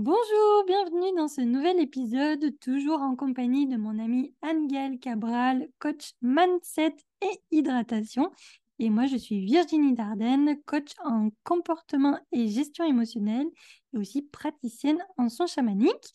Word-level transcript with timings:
Bonjour, 0.00 0.64
bienvenue 0.64 1.12
dans 1.16 1.26
ce 1.26 1.40
nouvel 1.40 1.80
épisode, 1.80 2.56
toujours 2.60 3.00
en 3.00 3.16
compagnie 3.16 3.66
de 3.66 3.76
mon 3.76 3.98
amie 3.98 4.32
Angèle 4.42 5.00
Cabral, 5.00 5.68
coach 5.80 6.12
mindset 6.22 6.94
et 7.20 7.40
hydratation. 7.50 8.30
Et 8.78 8.90
moi, 8.90 9.06
je 9.06 9.16
suis 9.16 9.44
Virginie 9.44 9.94
Dardenne, 9.94 10.62
coach 10.66 10.92
en 11.04 11.30
comportement 11.42 12.16
et 12.30 12.46
gestion 12.46 12.84
émotionnelle 12.84 13.48
et 13.92 13.98
aussi 13.98 14.22
praticienne 14.22 15.04
en 15.16 15.28
son 15.28 15.48
chamanique. 15.48 16.12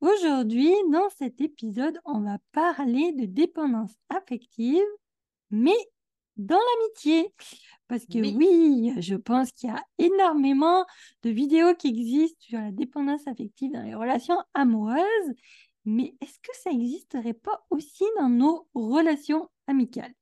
Aujourd'hui, 0.00 0.72
dans 0.90 1.10
cet 1.18 1.42
épisode, 1.42 2.00
on 2.06 2.22
va 2.22 2.38
parler 2.52 3.12
de 3.12 3.26
dépendance 3.26 3.92
affective, 4.08 4.86
mais 5.50 5.76
dans 6.38 6.58
l'amitié. 6.58 7.32
Parce 7.88 8.04
que 8.04 8.18
oui. 8.18 8.92
je 8.98 9.14
pense 9.14 9.50
qu'il 9.52 9.70
y 9.70 9.72
a 9.72 9.82
énormément 9.98 10.84
de 11.22 11.30
vidéos 11.30 11.74
qui 11.74 11.88
existent 11.88 12.38
sur 12.40 12.58
la 12.58 12.70
dépendance 12.70 13.26
affective 13.26 13.72
dans 13.72 13.82
les 13.82 13.94
relations 13.94 14.38
amoureuses, 14.52 15.34
mais 15.84 16.14
est-ce 16.20 16.38
que 16.40 16.54
ça 16.62 16.70
n'existerait 16.70 17.32
pas 17.32 17.64
aussi 17.70 18.04
dans 18.18 18.28
nos 18.28 18.68
relations 18.74 19.48
amicales? 19.66 20.12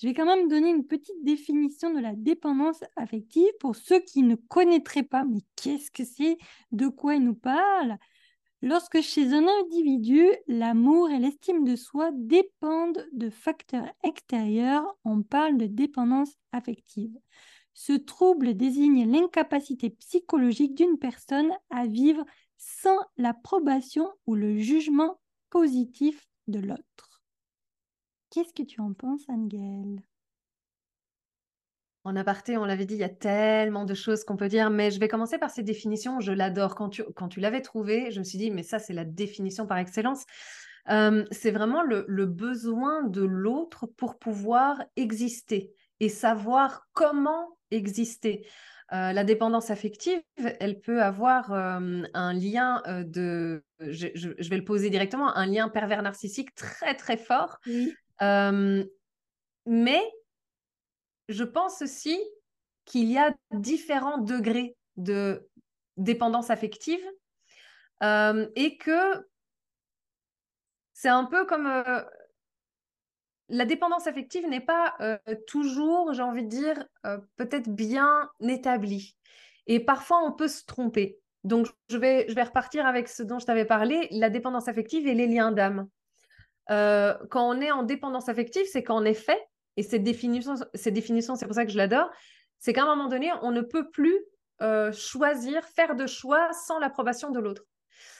Je 0.00 0.06
vais 0.06 0.14
quand 0.14 0.24
même 0.24 0.48
donner 0.48 0.70
une 0.70 0.86
petite 0.86 1.22
définition 1.24 1.92
de 1.92 2.00
la 2.00 2.14
dépendance 2.14 2.82
affective 2.96 3.50
pour 3.58 3.76
ceux 3.76 4.00
qui 4.00 4.22
ne 4.22 4.36
connaîtraient 4.36 5.02
pas, 5.02 5.24
mais 5.24 5.40
qu'est-ce 5.56 5.90
que 5.90 6.04
c'est? 6.04 6.38
De 6.72 6.88
quoi 6.88 7.16
il 7.16 7.24
nous 7.24 7.34
parle? 7.34 7.98
Lorsque 8.62 9.00
chez 9.00 9.32
un 9.32 9.46
individu, 9.46 10.22
l'amour 10.46 11.10
et 11.10 11.18
l'estime 11.18 11.64
de 11.64 11.76
soi 11.76 12.10
dépendent 12.12 13.06
de 13.12 13.30
facteurs 13.30 13.90
extérieurs, 14.02 14.84
on 15.04 15.22
parle 15.22 15.56
de 15.56 15.66
dépendance 15.66 16.34
affective. 16.52 17.16
Ce 17.72 17.94
trouble 17.94 18.54
désigne 18.54 19.10
l'incapacité 19.10 19.88
psychologique 19.88 20.74
d'une 20.74 20.98
personne 20.98 21.50
à 21.70 21.86
vivre 21.86 22.24
sans 22.58 22.98
l'approbation 23.16 24.10
ou 24.26 24.34
le 24.34 24.58
jugement 24.58 25.18
positif 25.48 26.28
de 26.46 26.58
l'autre. 26.58 27.22
Qu'est-ce 28.28 28.52
que 28.52 28.62
tu 28.62 28.82
en 28.82 28.92
penses, 28.92 29.24
Angèle 29.28 30.02
en 32.04 32.16
aparté, 32.16 32.56
on 32.56 32.64
l'avait 32.64 32.86
dit, 32.86 32.94
il 32.94 33.00
y 33.00 33.04
a 33.04 33.10
tellement 33.10 33.84
de 33.84 33.94
choses 33.94 34.24
qu'on 34.24 34.36
peut 34.36 34.48
dire, 34.48 34.70
mais 34.70 34.90
je 34.90 34.98
vais 34.98 35.08
commencer 35.08 35.38
par 35.38 35.50
ces 35.50 35.62
définitions. 35.62 36.20
Je 36.20 36.32
l'adore. 36.32 36.74
Quand 36.74 36.88
tu, 36.88 37.04
quand 37.14 37.28
tu 37.28 37.40
l'avais 37.40 37.60
trouvé, 37.60 38.10
je 38.10 38.20
me 38.20 38.24
suis 38.24 38.38
dit, 38.38 38.50
mais 38.50 38.62
ça, 38.62 38.78
c'est 38.78 38.94
la 38.94 39.04
définition 39.04 39.66
par 39.66 39.76
excellence. 39.78 40.24
Euh, 40.88 41.24
c'est 41.30 41.50
vraiment 41.50 41.82
le, 41.82 42.26
besoin 42.26 43.02
de 43.04 43.22
l'autre 43.22 43.86
pour 43.86 44.18
pouvoir 44.18 44.82
exister 44.96 45.74
et 46.00 46.08
savoir 46.08 46.86
comment 46.92 47.58
exister. 47.70 48.46
Euh, 48.92 49.12
la 49.12 49.22
dépendance 49.22 49.70
affective, 49.70 50.20
elle 50.58 50.80
peut 50.80 51.02
avoir 51.02 51.52
euh, 51.52 52.02
un 52.12 52.32
lien 52.32 52.82
de, 53.04 53.62
je, 53.78 54.08
je, 54.14 54.48
vais 54.48 54.56
le 54.56 54.64
poser 54.64 54.90
directement, 54.90 55.36
un 55.36 55.46
lien 55.46 55.68
pervers 55.68 56.02
narcissique 56.02 56.54
très 56.54 56.94
très 56.94 57.18
fort. 57.18 57.58
mais 59.66 60.02
je 61.30 61.44
pense 61.44 61.80
aussi 61.80 62.20
qu'il 62.84 63.10
y 63.10 63.18
a 63.18 63.32
différents 63.52 64.18
degrés 64.18 64.76
de 64.96 65.48
dépendance 65.96 66.50
affective 66.50 67.02
euh, 68.02 68.48
et 68.56 68.76
que 68.78 69.26
c'est 70.92 71.08
un 71.08 71.24
peu 71.24 71.46
comme 71.46 71.66
euh, 71.66 72.02
la 73.48 73.64
dépendance 73.64 74.06
affective 74.06 74.46
n'est 74.46 74.60
pas 74.60 74.96
euh, 75.00 75.18
toujours, 75.46 76.12
j'ai 76.12 76.22
envie 76.22 76.44
de 76.44 76.48
dire, 76.48 76.84
peut-être 77.36 77.68
bien 77.68 78.28
établie. 78.40 79.16
Et 79.66 79.80
parfois, 79.80 80.22
on 80.24 80.32
peut 80.32 80.48
se 80.48 80.64
tromper. 80.64 81.18
Donc, 81.44 81.68
je 81.88 81.96
vais, 81.96 82.26
je 82.28 82.34
vais 82.34 82.42
repartir 82.42 82.86
avec 82.86 83.08
ce 83.08 83.22
dont 83.22 83.38
je 83.38 83.46
t'avais 83.46 83.64
parlé, 83.64 84.08
la 84.10 84.30
dépendance 84.30 84.68
affective 84.68 85.06
et 85.06 85.14
les 85.14 85.26
liens 85.26 85.52
d'âme. 85.52 85.88
quand 86.68 87.48
on 87.48 87.60
est 87.60 87.70
en 87.70 87.82
dépendance 87.82 88.28
affective, 88.28 88.66
c'est 88.70 88.84
qu'en 88.84 89.04
effet, 89.04 89.40
et 89.76 89.82
cette 89.82 90.02
définition, 90.02 90.54
cette 90.74 90.94
définition 90.94 91.36
c'est 91.36 91.46
pour 91.46 91.54
ça 91.54 91.64
que 91.64 91.72
je 91.72 91.76
l'adore, 91.76 92.10
c'est 92.58 92.72
qu'à 92.72 92.82
un 92.82 92.94
moment 92.94 93.08
donné, 93.08 93.30
on 93.42 93.50
ne 93.50 93.60
peut 93.62 93.90
plus 93.90 94.18
euh, 94.62 94.92
choisir, 94.92 95.64
faire 95.64 95.96
de 95.96 96.06
choix 96.06 96.52
sans 96.52 96.78
l'approbation 96.78 97.30
de 97.30 97.40
l'autre. 97.40 97.62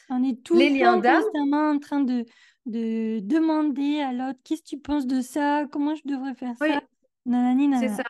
On 0.09 0.23
est 0.25 0.43
tout 0.43 0.57
les 0.57 0.71
liens 0.71 0.95
en 0.95 1.79
train 1.79 2.01
de, 2.01 2.25
de 2.67 3.21
demander 3.21 4.01
à 4.01 4.13
l'autre 4.13 4.39
qu'est-ce 4.45 4.63
que 4.63 4.69
tu 4.69 4.79
penses 4.79 5.07
de 5.07 5.21
ça, 5.21 5.67
comment 5.71 5.95
je 5.95 6.03
devrais 6.05 6.35
faire 6.35 6.57
ça? 6.57 6.81
C'est 7.79 7.89
ça. 7.89 8.03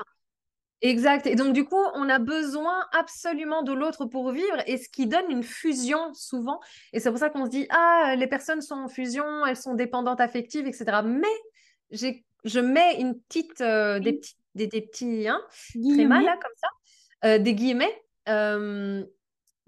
Exact. 0.83 1.27
Et 1.27 1.35
donc, 1.35 1.53
du 1.53 1.65
coup, 1.65 1.83
on 1.95 2.09
a 2.09 2.19
besoin 2.19 2.87
absolument 2.93 3.63
de 3.63 3.73
l'autre 3.73 4.07
pour 4.07 4.33
vivre 4.33 4.63
et 4.67 4.79
ce 4.79 4.89
qui 4.89 5.07
donne 5.07 5.31
une 5.31 5.43
fusion 5.43 6.15
souvent. 6.15 6.59
Et 6.93 7.01
c'est 7.01 7.11
pour 7.11 7.19
ça 7.19 7.29
qu'on 7.29 7.45
se 7.45 7.51
dit, 7.51 7.67
ah, 7.69 8.15
les 8.17 8.27
personnes 8.27 8.63
sont 8.63 8.77
en 8.77 8.89
fusion, 8.89 9.45
elles 9.45 9.59
sont 9.59 9.75
dépendantes 9.75 10.21
affectives, 10.21 10.67
etc. 10.67 11.03
Mais 11.05 11.27
j'ai 11.91 12.25
je 12.45 12.61
mets 12.61 13.01
une 13.01 13.21
petite, 13.21 13.61
euh, 13.61 13.99
des 13.99 14.15
petits, 14.15 14.37
des, 14.55 14.69
petits 14.69 15.29
hein, 15.29 15.41
trémas 15.95 16.23
là, 16.23 16.37
comme 16.37 16.53
ça, 16.57 16.69
euh, 17.25 17.39
des 17.39 17.55
guillemets. 17.55 18.03
Euh, 18.29 19.05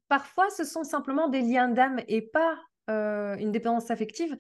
parfois, 0.09 0.51
ce 0.51 0.65
sont 0.65 0.85
simplement 0.85 1.29
des 1.29 1.41
liens 1.41 1.69
d'âme 1.69 2.01
et 2.09 2.23
pas 2.23 2.59
une 2.89 3.53
dépendance 3.53 3.91
affective 3.91 4.37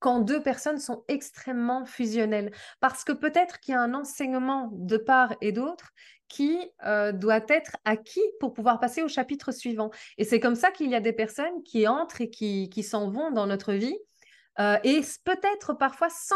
quand 0.00 0.18
deux 0.18 0.42
personnes 0.42 0.78
sont 0.78 1.04
extrêmement 1.06 1.84
fusionnelles. 1.84 2.50
Parce 2.80 3.04
que 3.04 3.12
peut-être 3.12 3.60
qu'il 3.60 3.74
y 3.74 3.76
a 3.76 3.80
un 3.80 3.94
enseignement 3.94 4.70
de 4.72 4.96
part 4.96 5.36
et 5.40 5.52
d'autre 5.52 5.92
qui 6.26 6.58
doit 6.82 7.44
être 7.48 7.76
acquis 7.84 8.24
pour 8.40 8.54
pouvoir 8.54 8.80
passer 8.80 9.04
au 9.04 9.08
chapitre 9.08 9.52
suivant. 9.52 9.92
Et 10.18 10.24
c'est 10.24 10.40
comme 10.40 10.56
ça 10.56 10.72
qu'il 10.72 10.90
y 10.90 10.96
a 10.96 11.00
des 11.00 11.12
personnes 11.12 11.62
qui 11.64 11.86
entrent 11.86 12.22
et 12.22 12.30
qui, 12.30 12.68
qui 12.70 12.82
s'en 12.82 13.08
vont 13.08 13.30
dans 13.30 13.46
notre 13.46 13.72
vie. 13.72 13.96
et 14.58 15.00
peut-être 15.24 15.74
parfois 15.74 16.08
sans 16.10 16.34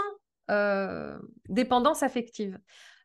euh, 0.51 1.19
dépendance 1.49 2.03
affective. 2.03 2.59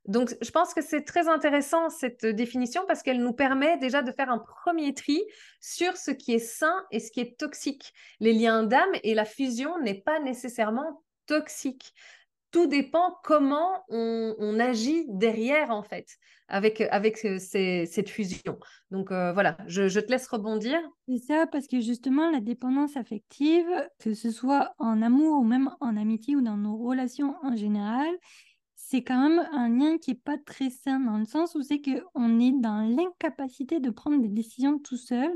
Donc, 0.07 0.35
je 0.41 0.50
pense 0.50 0.74
que 0.74 0.81
c'est 0.81 1.03
très 1.03 1.28
intéressant 1.28 1.90
cette 1.90 2.25
définition 2.25 2.84
parce 2.88 3.03
qu'elle 3.03 3.22
nous 3.22 3.34
permet 3.34 3.78
déjà 3.78 4.02
de 4.02 4.12
faire 4.12 4.31
un 4.31 4.40
premier 4.40 4.96
tri 4.96 5.22
sur 5.59 5.96
ce 5.96 6.09
qui 6.09 6.34
est 6.34 6.40
sain 6.40 6.74
et 6.91 7.00
ce 7.00 7.12
qui 7.12 7.19
est 7.19 7.38
toxique. 7.38 7.94
Les 8.19 8.34
liens 8.34 8.63
d'âme 8.63 8.90
et 9.03 9.13
la 9.13 9.25
fusion 9.25 9.79
n'est 9.79 10.02
pas 10.02 10.19
nécessairement 10.19 11.03
toxique. 11.28 11.94
Tout 12.51 12.67
dépend 12.67 13.16
comment 13.23 13.84
on, 13.89 14.59
agit 14.59 15.06
derrière, 15.07 15.72
en 15.72 15.84
fait, 15.84 16.06
avec, 16.50 16.81
avec 16.81 17.17
cette 17.17 18.09
fusion. 18.09 18.59
Donc, 18.91 19.12
euh, 19.12 19.31
voilà, 19.31 19.57
je, 19.67 20.00
te 20.00 20.12
laisse 20.12 20.28
rebondir. 20.28 20.78
C'est 21.07 21.19
ça, 21.19 21.47
parce 21.47 21.67
que 21.67 21.79
justement, 21.79 22.29
la 22.29 22.41
dépendance 22.41 22.97
affective, 22.97 23.67
que 24.00 24.13
ce 24.13 24.31
soit 24.31 24.73
en 24.79 25.01
amour 25.01 25.40
ou 25.40 25.44
même 25.45 25.69
en 25.79 25.95
amitié 25.95 26.35
ou 26.35 26.41
dans 26.41 26.57
nos 26.57 26.78
relations 26.78 27.35
en 27.41 27.56
général, 27.56 28.09
c'est 28.91 29.03
quand 29.03 29.29
même 29.29 29.47
un 29.53 29.69
lien 29.69 29.97
qui 29.97 30.12
n'est 30.12 30.18
pas 30.18 30.38
très 30.38 30.69
sain 30.69 31.00
dans 31.00 31.18
le 31.18 31.24
sens 31.24 31.56
où 31.56 31.62
c'est 31.62 31.81
qu'on 31.81 32.40
est 32.41 32.52
dans 32.52 32.81
l'incapacité 32.81 33.79
de 33.79 33.90
prendre 33.90 34.22
des 34.22 34.28
décisions 34.28 34.79
tout 34.79 34.97
seul. 34.97 35.31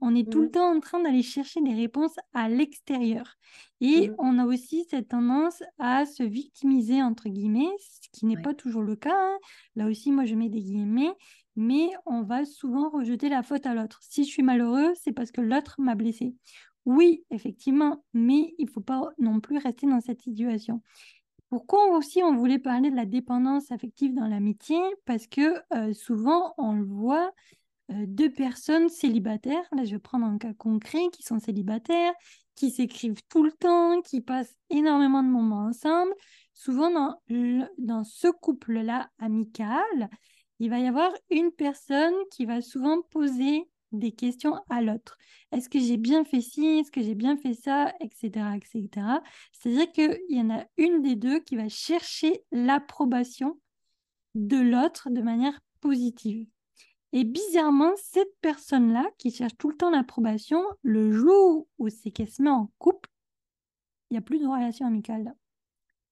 On 0.00 0.14
est 0.14 0.30
tout 0.30 0.42
le 0.42 0.46
mmh. 0.46 0.52
temps 0.52 0.76
en 0.76 0.78
train 0.78 1.02
d'aller 1.02 1.24
chercher 1.24 1.60
des 1.60 1.74
réponses 1.74 2.14
à 2.34 2.48
l'extérieur. 2.48 3.34
Et 3.80 4.10
mmh. 4.10 4.14
on 4.18 4.38
a 4.38 4.46
aussi 4.46 4.86
cette 4.88 5.08
tendance 5.08 5.60
à 5.80 6.06
se 6.06 6.22
victimiser, 6.22 7.02
entre 7.02 7.28
guillemets, 7.28 7.70
ce 7.80 8.08
qui 8.12 8.26
n'est 8.26 8.40
pas 8.40 8.54
toujours 8.54 8.82
le 8.82 8.94
cas. 8.94 9.10
Hein. 9.12 9.38
Là 9.74 9.86
aussi, 9.86 10.12
moi, 10.12 10.24
je 10.24 10.36
mets 10.36 10.48
des 10.48 10.62
guillemets, 10.62 11.12
mais 11.56 11.90
on 12.06 12.22
va 12.22 12.44
souvent 12.44 12.90
rejeter 12.90 13.28
la 13.28 13.42
faute 13.42 13.66
à 13.66 13.74
l'autre. 13.74 13.98
Si 14.02 14.22
je 14.22 14.30
suis 14.30 14.44
malheureux, 14.44 14.92
c'est 14.94 15.12
parce 15.12 15.32
que 15.32 15.40
l'autre 15.40 15.74
m'a 15.80 15.96
blessé. 15.96 16.36
Oui, 16.86 17.24
effectivement, 17.30 18.04
mais 18.14 18.54
il 18.58 18.66
ne 18.66 18.70
faut 18.70 18.80
pas 18.80 19.10
non 19.18 19.40
plus 19.40 19.58
rester 19.58 19.88
dans 19.88 20.00
cette 20.00 20.22
situation. 20.22 20.80
Pourquoi 21.50 21.96
aussi 21.96 22.22
on 22.22 22.36
voulait 22.36 22.60
parler 22.60 22.90
de 22.90 22.96
la 22.96 23.06
dépendance 23.06 23.72
affective 23.72 24.14
dans 24.14 24.28
l'amitié? 24.28 24.78
Parce 25.04 25.26
que 25.26 25.60
euh, 25.74 25.92
souvent 25.92 26.54
on 26.58 26.74
le 26.74 26.84
voit, 26.84 27.32
euh, 27.90 28.04
deux 28.06 28.30
personnes 28.30 28.88
célibataires, 28.88 29.66
là 29.72 29.84
je 29.84 29.90
vais 29.90 29.98
prendre 29.98 30.26
un 30.26 30.38
cas 30.38 30.54
concret, 30.54 31.08
qui 31.12 31.24
sont 31.24 31.40
célibataires, 31.40 32.12
qui 32.54 32.70
s'écrivent 32.70 33.22
tout 33.28 33.42
le 33.42 33.50
temps, 33.50 34.00
qui 34.02 34.20
passent 34.20 34.54
énormément 34.70 35.24
de 35.24 35.28
moments 35.28 35.64
ensemble. 35.66 36.12
Souvent 36.54 36.90
dans, 36.90 37.18
dans 37.78 38.04
ce 38.04 38.28
couple-là 38.28 39.10
amical, 39.18 40.08
il 40.60 40.70
va 40.70 40.78
y 40.78 40.86
avoir 40.86 41.10
une 41.30 41.50
personne 41.50 42.14
qui 42.30 42.44
va 42.44 42.60
souvent 42.60 43.02
poser 43.10 43.68
des 43.92 44.12
questions 44.12 44.56
à 44.68 44.82
l'autre. 44.82 45.18
Est-ce 45.52 45.68
que 45.68 45.78
j'ai 45.78 45.96
bien 45.96 46.24
fait 46.24 46.40
ci? 46.40 46.64
Est-ce 46.64 46.90
que 46.90 47.02
j'ai 47.02 47.14
bien 47.14 47.36
fait 47.36 47.54
ça? 47.54 47.92
Etc. 48.00 48.30
etc. 48.56 49.06
C'est-à-dire 49.52 49.92
qu'il 49.92 50.20
y 50.28 50.40
en 50.40 50.50
a 50.50 50.64
une 50.76 51.02
des 51.02 51.16
deux 51.16 51.40
qui 51.40 51.56
va 51.56 51.68
chercher 51.68 52.42
l'approbation 52.52 53.58
de 54.34 54.56
l'autre 54.56 55.10
de 55.10 55.20
manière 55.22 55.60
positive. 55.80 56.46
Et 57.12 57.24
bizarrement, 57.24 57.92
cette 57.96 58.32
personne-là, 58.40 59.04
qui 59.18 59.32
cherche 59.32 59.56
tout 59.58 59.70
le 59.70 59.76
temps 59.76 59.90
l'approbation, 59.90 60.62
le 60.82 61.10
jour 61.10 61.66
où 61.78 61.88
c'est 61.88 62.12
qu'elle 62.12 62.30
se 62.30 62.40
met 62.40 62.50
en 62.50 62.70
couple, 62.78 63.10
il 64.10 64.14
n'y 64.14 64.18
a 64.18 64.22
plus 64.22 64.38
de 64.38 64.46
relation 64.46 64.86
amicale. 64.86 65.34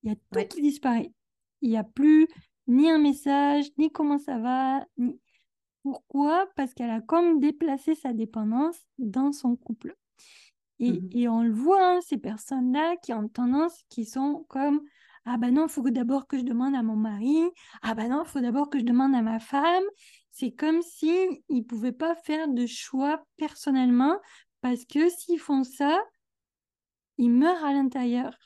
Il 0.02 0.10
y 0.10 0.12
a 0.12 0.16
tout 0.16 0.48
qui 0.48 0.62
disparaît. 0.62 1.12
Il 1.60 1.70
n'y 1.70 1.76
a 1.76 1.84
plus 1.84 2.28
ni 2.66 2.90
un 2.90 2.98
message, 2.98 3.66
ni 3.78 3.90
comment 3.90 4.18
ça 4.18 4.38
va, 4.38 4.84
ni... 4.96 5.18
Pourquoi? 5.88 6.46
Parce 6.54 6.74
qu'elle 6.74 6.90
a 6.90 7.00
comme 7.00 7.40
déplacé 7.40 7.94
sa 7.94 8.12
dépendance 8.12 8.76
dans 8.98 9.32
son 9.32 9.56
couple. 9.56 9.96
Et, 10.80 10.92
Mmh 10.92 11.08
et 11.12 11.28
on 11.28 11.42
le 11.42 11.50
voit, 11.50 11.96
hein, 11.96 12.00
ces 12.02 12.18
personnes-là 12.18 12.96
qui 13.02 13.14
ont 13.14 13.26
tendance, 13.26 13.72
qui 13.88 14.04
sont 14.04 14.44
comme 14.48 14.82
ah 15.24 15.38
ben 15.38 15.52
non, 15.54 15.66
il 15.66 15.70
faut 15.70 15.88
d'abord 15.88 16.26
que 16.26 16.38
je 16.38 16.42
demande 16.42 16.74
à 16.74 16.82
mon 16.82 16.96
mari. 16.96 17.38
Ah 17.82 17.94
ben 17.94 18.10
non, 18.10 18.22
il 18.24 18.28
faut 18.28 18.40
d'abord 18.40 18.68
que 18.68 18.78
je 18.78 18.84
demande 18.84 19.14
à 19.14 19.22
ma 19.22 19.40
femme. 19.40 19.84
C'est 20.30 20.52
comme 20.52 20.82
si 20.82 21.10
ils 21.48 21.64
pouvaient 21.64 21.92
pas 21.92 22.14
faire 22.16 22.48
de 22.48 22.66
choix 22.66 23.24
personnellement 23.38 24.18
parce 24.60 24.84
que 24.84 25.08
s'ils 25.08 25.38
font 25.40 25.64
ça, 25.64 25.98
ils 27.18 27.30
meurent 27.30 27.64
à 27.64 27.72
l'intérieur. 27.72 28.36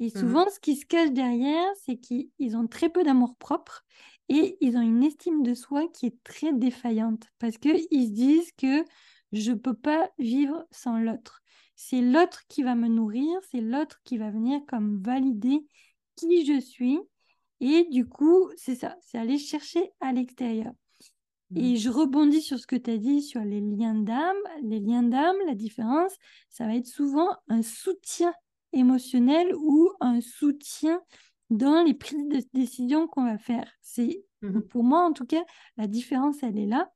Et 0.00 0.10
Mmh 0.14 0.18
souvent, 0.18 0.48
ce 0.50 0.58
qui 0.60 0.76
se 0.76 0.86
cache 0.86 1.12
derrière, 1.12 1.70
c'est 1.84 1.96
qu'ils 1.98 2.56
ont 2.56 2.66
très 2.66 2.88
peu 2.90 3.04
d'amour 3.04 3.36
propre 3.36 3.84
et 4.28 4.56
ils 4.60 4.76
ont 4.76 4.82
une 4.82 5.02
estime 5.02 5.42
de 5.42 5.54
soi 5.54 5.86
qui 5.92 6.06
est 6.06 6.22
très 6.24 6.52
défaillante 6.52 7.28
parce 7.38 7.58
qu'ils 7.58 7.82
se 7.82 8.12
disent 8.12 8.52
que 8.52 8.84
je 9.32 9.52
ne 9.52 9.56
peux 9.56 9.74
pas 9.74 10.10
vivre 10.18 10.66
sans 10.70 10.98
l'autre. 10.98 11.42
C'est 11.76 12.00
l'autre 12.00 12.42
qui 12.48 12.62
va 12.62 12.74
me 12.74 12.88
nourrir, 12.88 13.38
c'est 13.50 13.60
l'autre 13.60 14.00
qui 14.04 14.16
va 14.16 14.30
venir 14.30 14.60
comme 14.68 15.02
valider 15.02 15.66
qui 16.16 16.46
je 16.46 16.60
suis. 16.60 16.98
Et 17.60 17.84
du 17.90 18.06
coup, 18.08 18.50
c'est 18.56 18.74
ça, 18.74 18.96
c'est 19.00 19.18
aller 19.18 19.38
chercher 19.38 19.90
à 20.00 20.12
l'extérieur. 20.12 20.72
Et 21.56 21.74
Mmh. 21.74 21.76
je 21.76 21.90
rebondis 21.90 22.42
sur 22.42 22.58
ce 22.58 22.66
que 22.66 22.76
tu 22.76 22.90
as 22.90 22.98
dit 22.98 23.22
sur 23.22 23.40
les 23.42 23.60
liens 23.60 23.94
d'âme. 23.94 24.36
Les 24.62 24.80
liens 24.80 25.02
d'âme, 25.02 25.36
la 25.46 25.54
différence, 25.54 26.12
ça 26.48 26.66
va 26.66 26.74
être 26.74 26.86
souvent 26.86 27.28
un 27.48 27.62
soutien 27.62 28.34
émotionnel 28.72 29.54
ou 29.56 29.90
un 30.00 30.20
soutien 30.20 31.00
dans 31.50 31.82
les 31.82 31.94
prises 31.94 32.28
de 32.28 32.42
décision 32.52 33.06
qu'on 33.06 33.24
va 33.24 33.38
faire. 33.38 33.70
C'est 33.82 34.24
Mmh 34.42 34.60
pour 34.60 34.84
moi 34.84 35.00
en 35.04 35.12
tout 35.12 35.26
cas, 35.26 35.42
la 35.76 35.86
différence 35.86 36.42
elle 36.42 36.58
est 36.58 36.66
là. 36.66 36.90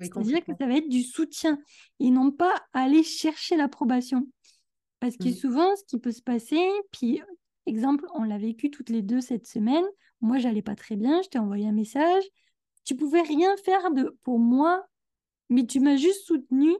Oui, 0.00 0.06
C'est-à-dire 0.06 0.44
que 0.44 0.52
ça 0.58 0.66
va 0.66 0.76
être 0.76 0.88
du 0.88 1.02
soutien 1.02 1.58
et 2.00 2.10
non 2.10 2.32
pas 2.32 2.54
aller 2.72 3.02
chercher 3.04 3.56
l'approbation. 3.56 4.26
Parce 5.00 5.16
que 5.16 5.28
Mmh. 5.28 5.32
souvent, 5.32 5.76
ce 5.76 5.84
qui 5.84 5.98
peut 5.98 6.12
se 6.12 6.22
passer, 6.22 6.60
puis 6.92 7.20
exemple, 7.66 8.06
on 8.14 8.24
l'a 8.24 8.38
vécu 8.38 8.70
toutes 8.70 8.90
les 8.90 9.02
deux 9.02 9.20
cette 9.20 9.46
semaine. 9.46 9.84
Moi, 10.20 10.38
j'allais 10.38 10.62
pas 10.62 10.74
très 10.74 10.96
bien, 10.96 11.22
je 11.22 11.28
t'ai 11.28 11.38
envoyé 11.38 11.66
un 11.68 11.72
message. 11.72 12.24
Tu 12.84 12.96
pouvais 12.96 13.22
rien 13.22 13.56
faire 13.58 13.90
de 13.92 14.16
pour 14.22 14.38
moi, 14.38 14.84
mais 15.50 15.66
tu 15.66 15.80
m'as 15.80 15.96
juste 15.96 16.26
soutenu 16.26 16.72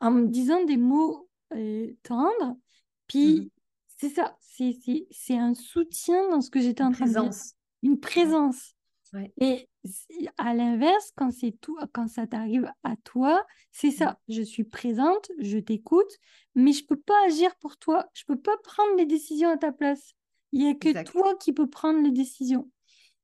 en 0.00 0.10
me 0.10 0.26
disant 0.28 0.64
des 0.64 0.76
mots 0.76 1.28
euh, 1.54 1.92
tendres. 2.02 2.56
Puis 3.06 3.40
Mmh 3.40 3.48
c'est 3.96 4.08
ça, 4.10 4.36
c'est 4.40 4.72
c'est- 4.84 5.06
c'est 5.10 5.36
un 5.38 5.54
soutien 5.54 6.30
dans 6.30 6.40
ce 6.40 6.50
que 6.50 6.60
j'étais 6.60 6.82
en 6.82 6.92
train 6.92 7.06
de 7.06 7.14
dire, 7.14 7.32
une 7.82 8.00
présence. 8.00 8.74
Ouais. 9.12 9.32
Et 9.40 9.68
à 10.38 10.54
l'inverse, 10.54 11.12
quand 11.16 11.30
c'est 11.32 11.52
tout, 11.60 11.78
quand 11.92 12.08
ça 12.08 12.26
t'arrive 12.26 12.70
à 12.84 12.96
toi, 13.04 13.46
c'est 13.72 13.90
ça. 13.90 14.20
Je 14.28 14.42
suis 14.42 14.64
présente, 14.64 15.30
je 15.38 15.58
t'écoute, 15.58 16.10
mais 16.54 16.72
je 16.72 16.86
peux 16.86 16.96
pas 17.00 17.14
agir 17.26 17.54
pour 17.56 17.76
toi. 17.78 18.06
Je 18.14 18.24
peux 18.26 18.40
pas 18.40 18.56
prendre 18.64 18.96
les 18.96 19.06
décisions 19.06 19.50
à 19.50 19.56
ta 19.58 19.72
place. 19.72 20.14
Il 20.52 20.62
y 20.62 20.68
a 20.68 20.74
que 20.74 20.88
Exact. 20.88 21.10
toi 21.12 21.34
qui 21.36 21.52
peux 21.52 21.68
prendre 21.68 22.00
les 22.02 22.12
décisions. 22.12 22.70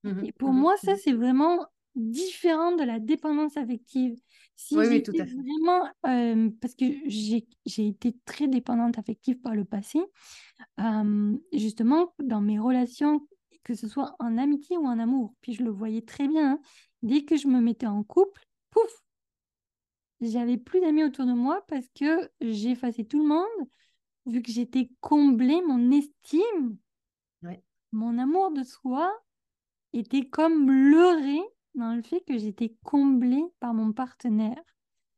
Mmh 0.05 0.25
Et 0.25 0.33
pour 0.33 0.51
Mmh 0.51 0.61
moi, 0.61 0.77
ça, 0.79 0.95
Mmh 0.95 0.97
c'est 0.97 1.13
vraiment 1.13 1.67
différent 1.95 2.73
de 2.77 2.85
la 2.85 2.99
dépendance 3.01 3.57
affective. 3.57 4.17
Si 4.63 4.77
Oui, 4.77 4.85
oui, 4.89 5.03
tout 5.03 5.13
à 5.13 5.25
fait. 5.25 5.35
vraiment, 5.35 5.89
euh, 6.07 6.51
parce 6.61 6.75
que 6.75 6.85
j'ai 7.07 7.47
été 7.79 8.15
très 8.27 8.47
dépendante 8.47 8.99
affective 8.99 9.41
par 9.41 9.55
le 9.55 9.65
passé, 9.65 9.99
euh, 10.79 11.39
justement, 11.55 12.13
dans 12.23 12.43
mes 12.43 12.59
relations, 12.59 13.27
que 13.65 13.75
ce 13.75 13.89
soit 13.89 14.15
en 14.19 14.37
amitié 14.37 14.77
ou 14.77 14.85
en 14.85 14.99
amour, 14.99 15.35
puis 15.41 15.55
je 15.55 15.63
le 15.65 15.71
voyais 15.71 16.03
très 16.03 16.29
bien, 16.29 16.53
hein, 16.53 16.61
dès 17.03 17.25
que 17.25 17.39
je 17.39 17.49
me 17.49 17.59
mettais 17.63 17.87
en 17.87 18.05
couple, 18.05 18.43
pouf, 18.69 19.03
j'avais 20.21 20.59
plus 20.59 20.81
d'amis 20.83 21.05
autour 21.05 21.25
de 21.25 21.33
moi 21.33 21.65
parce 21.67 21.87
que 21.99 22.31
effacé 22.43 23.05
tout 23.07 23.19
le 23.23 23.29
monde, 23.29 23.69
vu 24.27 24.43
que 24.43 24.53
j'étais 24.53 24.91
comblée, 25.01 25.63
mon 25.67 25.91
estime, 25.91 26.77
Ouais. 27.43 27.63
mon 27.93 28.19
amour 28.19 28.53
de 28.53 28.63
soi 28.63 29.11
était 29.95 30.29
comme 30.29 30.71
leurré 30.71 31.41
dans 31.75 31.95
le 31.95 32.03
fait 32.03 32.21
que 32.27 32.39
j'étais 32.39 32.75
comblée 32.85 33.45
par 33.61 33.75
mon 33.75 33.93
partenaire, 33.93 34.63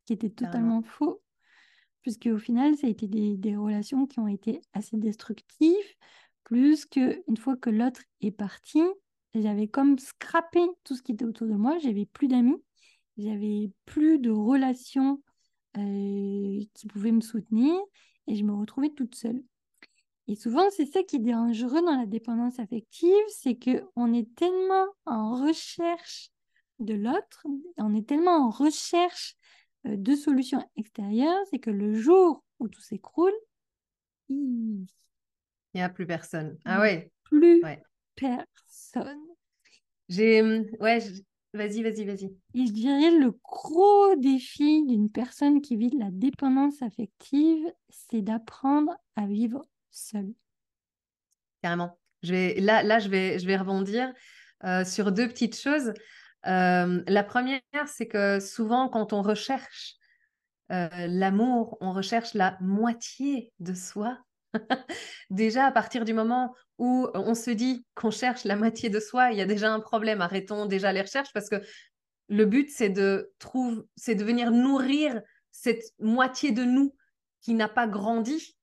qui 0.05 0.13
était 0.13 0.29
totalement 0.29 0.81
faux, 0.81 1.21
puisque 2.01 2.27
au 2.27 2.37
final, 2.37 2.75
ça 2.75 2.87
a 2.87 2.89
été 2.89 3.07
des, 3.07 3.37
des 3.37 3.55
relations 3.55 4.05
qui 4.05 4.19
ont 4.19 4.27
été 4.27 4.61
assez 4.73 4.97
destructives, 4.97 5.95
plus 6.43 6.85
que 6.85 7.23
une 7.27 7.37
fois 7.37 7.55
que 7.55 7.69
l'autre 7.69 8.01
est 8.21 8.31
parti, 8.31 8.81
j'avais 9.33 9.67
comme 9.67 9.97
scrappé 9.97 10.59
tout 10.83 10.95
ce 10.95 11.01
qui 11.01 11.13
était 11.13 11.25
autour 11.25 11.47
de 11.47 11.55
moi, 11.55 11.77
j'avais 11.79 12.05
plus 12.05 12.27
d'amis, 12.27 12.61
j'avais 13.17 13.71
plus 13.85 14.19
de 14.19 14.29
relations 14.29 15.23
euh, 15.77 16.59
qui 16.73 16.87
pouvaient 16.87 17.11
me 17.11 17.21
soutenir, 17.21 17.73
et 18.27 18.35
je 18.35 18.43
me 18.43 18.53
retrouvais 18.53 18.89
toute 18.89 19.15
seule. 19.15 19.41
Et 20.27 20.35
souvent, 20.35 20.69
c'est 20.69 20.85
ça 20.85 21.03
qui 21.03 21.17
est 21.17 21.19
dangereux 21.19 21.81
dans 21.81 21.97
la 21.97 22.05
dépendance 22.05 22.59
affective, 22.59 23.11
c'est 23.27 23.55
que 23.55 23.83
on 23.95 24.13
est 24.13 24.33
tellement 24.35 24.85
en 25.05 25.35
recherche 25.35 26.29
de 26.83 26.93
l'autre, 26.93 27.45
on 27.77 27.95
est 27.95 28.07
tellement 28.07 28.47
en 28.47 28.49
recherche 28.49 29.35
euh, 29.85 29.95
de 29.97 30.15
solutions 30.15 30.63
extérieures, 30.77 31.39
c'est 31.49 31.59
que 31.59 31.71
le 31.71 31.93
jour 31.93 32.43
où 32.59 32.67
tout 32.67 32.81
s'écroule, 32.81 33.33
il 34.29 34.85
n'y 35.75 35.81
a 35.81 35.89
plus 35.89 36.05
personne. 36.05 36.57
Ah 36.65 36.79
ouais. 36.79 37.11
plus 37.23 37.61
Ouais. 37.63 37.81
personne. 38.15 39.19
J'ai. 40.09 40.41
hum, 40.41 40.65
Ouais, 40.79 40.99
je- 40.99 41.21
vas-y, 41.53 41.83
vas-y, 41.83 42.05
vas-y. 42.05 42.35
Et 42.55 42.65
je 42.67 42.71
dirais 42.71 43.11
le 43.11 43.31
gros 43.43 44.15
défi 44.15 44.85
d'une 44.85 45.09
personne 45.09 45.61
qui 45.61 45.75
vit 45.75 45.89
de 45.89 45.99
la 45.99 46.11
dépendance 46.11 46.81
affective, 46.81 47.65
c'est 47.89 48.21
d'apprendre 48.21 48.95
à 49.15 49.25
vivre 49.25 49.65
seule. 49.91 50.33
Carrément. 51.61 51.97
Je 52.21 52.31
vais, 52.31 52.59
là, 52.59 52.83
là 52.83 52.99
je, 52.99 53.09
vais, 53.09 53.39
je 53.39 53.45
vais 53.45 53.57
rebondir 53.57 54.13
euh, 54.63 54.85
sur 54.85 55.11
deux 55.11 55.27
petites 55.27 55.59
choses. 55.59 55.93
Euh, 56.47 57.03
la 57.07 57.23
première, 57.23 57.61
c'est 57.87 58.07
que 58.07 58.39
souvent, 58.39 58.89
quand 58.89 59.13
on 59.13 59.21
recherche 59.21 59.95
euh, 60.71 60.89
l'amour, 61.07 61.77
on 61.81 61.93
recherche 61.93 62.33
la 62.33 62.57
moitié 62.61 63.51
de 63.59 63.73
soi. 63.73 64.17
déjà, 65.29 65.65
à 65.65 65.71
partir 65.71 66.05
du 66.05 66.13
moment 66.13 66.53
où 66.77 67.07
on 67.13 67.35
se 67.35 67.51
dit 67.51 67.85
qu'on 67.95 68.11
cherche 68.11 68.43
la 68.43 68.55
moitié 68.55 68.89
de 68.89 68.99
soi, 68.99 69.31
il 69.31 69.37
y 69.37 69.41
a 69.41 69.45
déjà 69.45 69.71
un 69.71 69.79
problème. 69.79 70.21
Arrêtons 70.21 70.65
déjà 70.65 70.91
les 70.91 71.01
recherches 71.01 71.33
parce 71.33 71.49
que 71.49 71.61
le 72.29 72.45
but, 72.45 72.69
c'est 72.69 72.89
de, 72.89 73.31
trouve, 73.39 73.85
c'est 73.95 74.15
de 74.15 74.23
venir 74.23 74.51
nourrir 74.51 75.21
cette 75.51 75.83
moitié 75.99 76.51
de 76.51 76.63
nous 76.63 76.95
qui 77.41 77.53
n'a 77.53 77.67
pas 77.67 77.87
grandi 77.87 78.57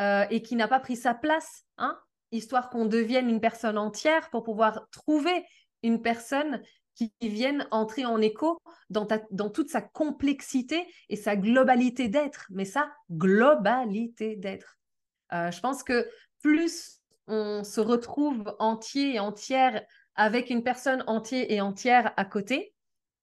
euh, 0.00 0.26
et 0.30 0.42
qui 0.42 0.56
n'a 0.56 0.68
pas 0.68 0.80
pris 0.80 0.96
sa 0.96 1.14
place, 1.14 1.64
hein, 1.78 1.98
histoire 2.30 2.70
qu'on 2.70 2.84
devienne 2.84 3.28
une 3.28 3.40
personne 3.40 3.78
entière 3.78 4.30
pour 4.30 4.44
pouvoir 4.44 4.88
trouver 4.90 5.44
une 5.82 6.02
personne 6.02 6.62
qui 6.94 7.12
vienne 7.20 7.66
entrer 7.70 8.04
en 8.04 8.20
écho 8.20 8.58
dans, 8.90 9.06
ta, 9.06 9.20
dans 9.30 9.50
toute 9.50 9.68
sa 9.68 9.82
complexité 9.82 10.86
et 11.08 11.16
sa 11.16 11.36
globalité 11.36 12.08
d'être, 12.08 12.46
mais 12.50 12.64
sa 12.64 12.90
globalité 13.10 14.36
d'être. 14.36 14.78
Euh, 15.32 15.50
je 15.50 15.60
pense 15.60 15.82
que 15.82 16.08
plus 16.40 17.00
on 17.26 17.64
se 17.64 17.80
retrouve 17.80 18.54
entier 18.58 19.14
et 19.14 19.20
entière 19.20 19.82
avec 20.14 20.50
une 20.50 20.62
personne 20.62 21.02
entière 21.06 21.46
et 21.48 21.60
entière 21.60 22.12
à 22.16 22.24
côté, 22.24 22.74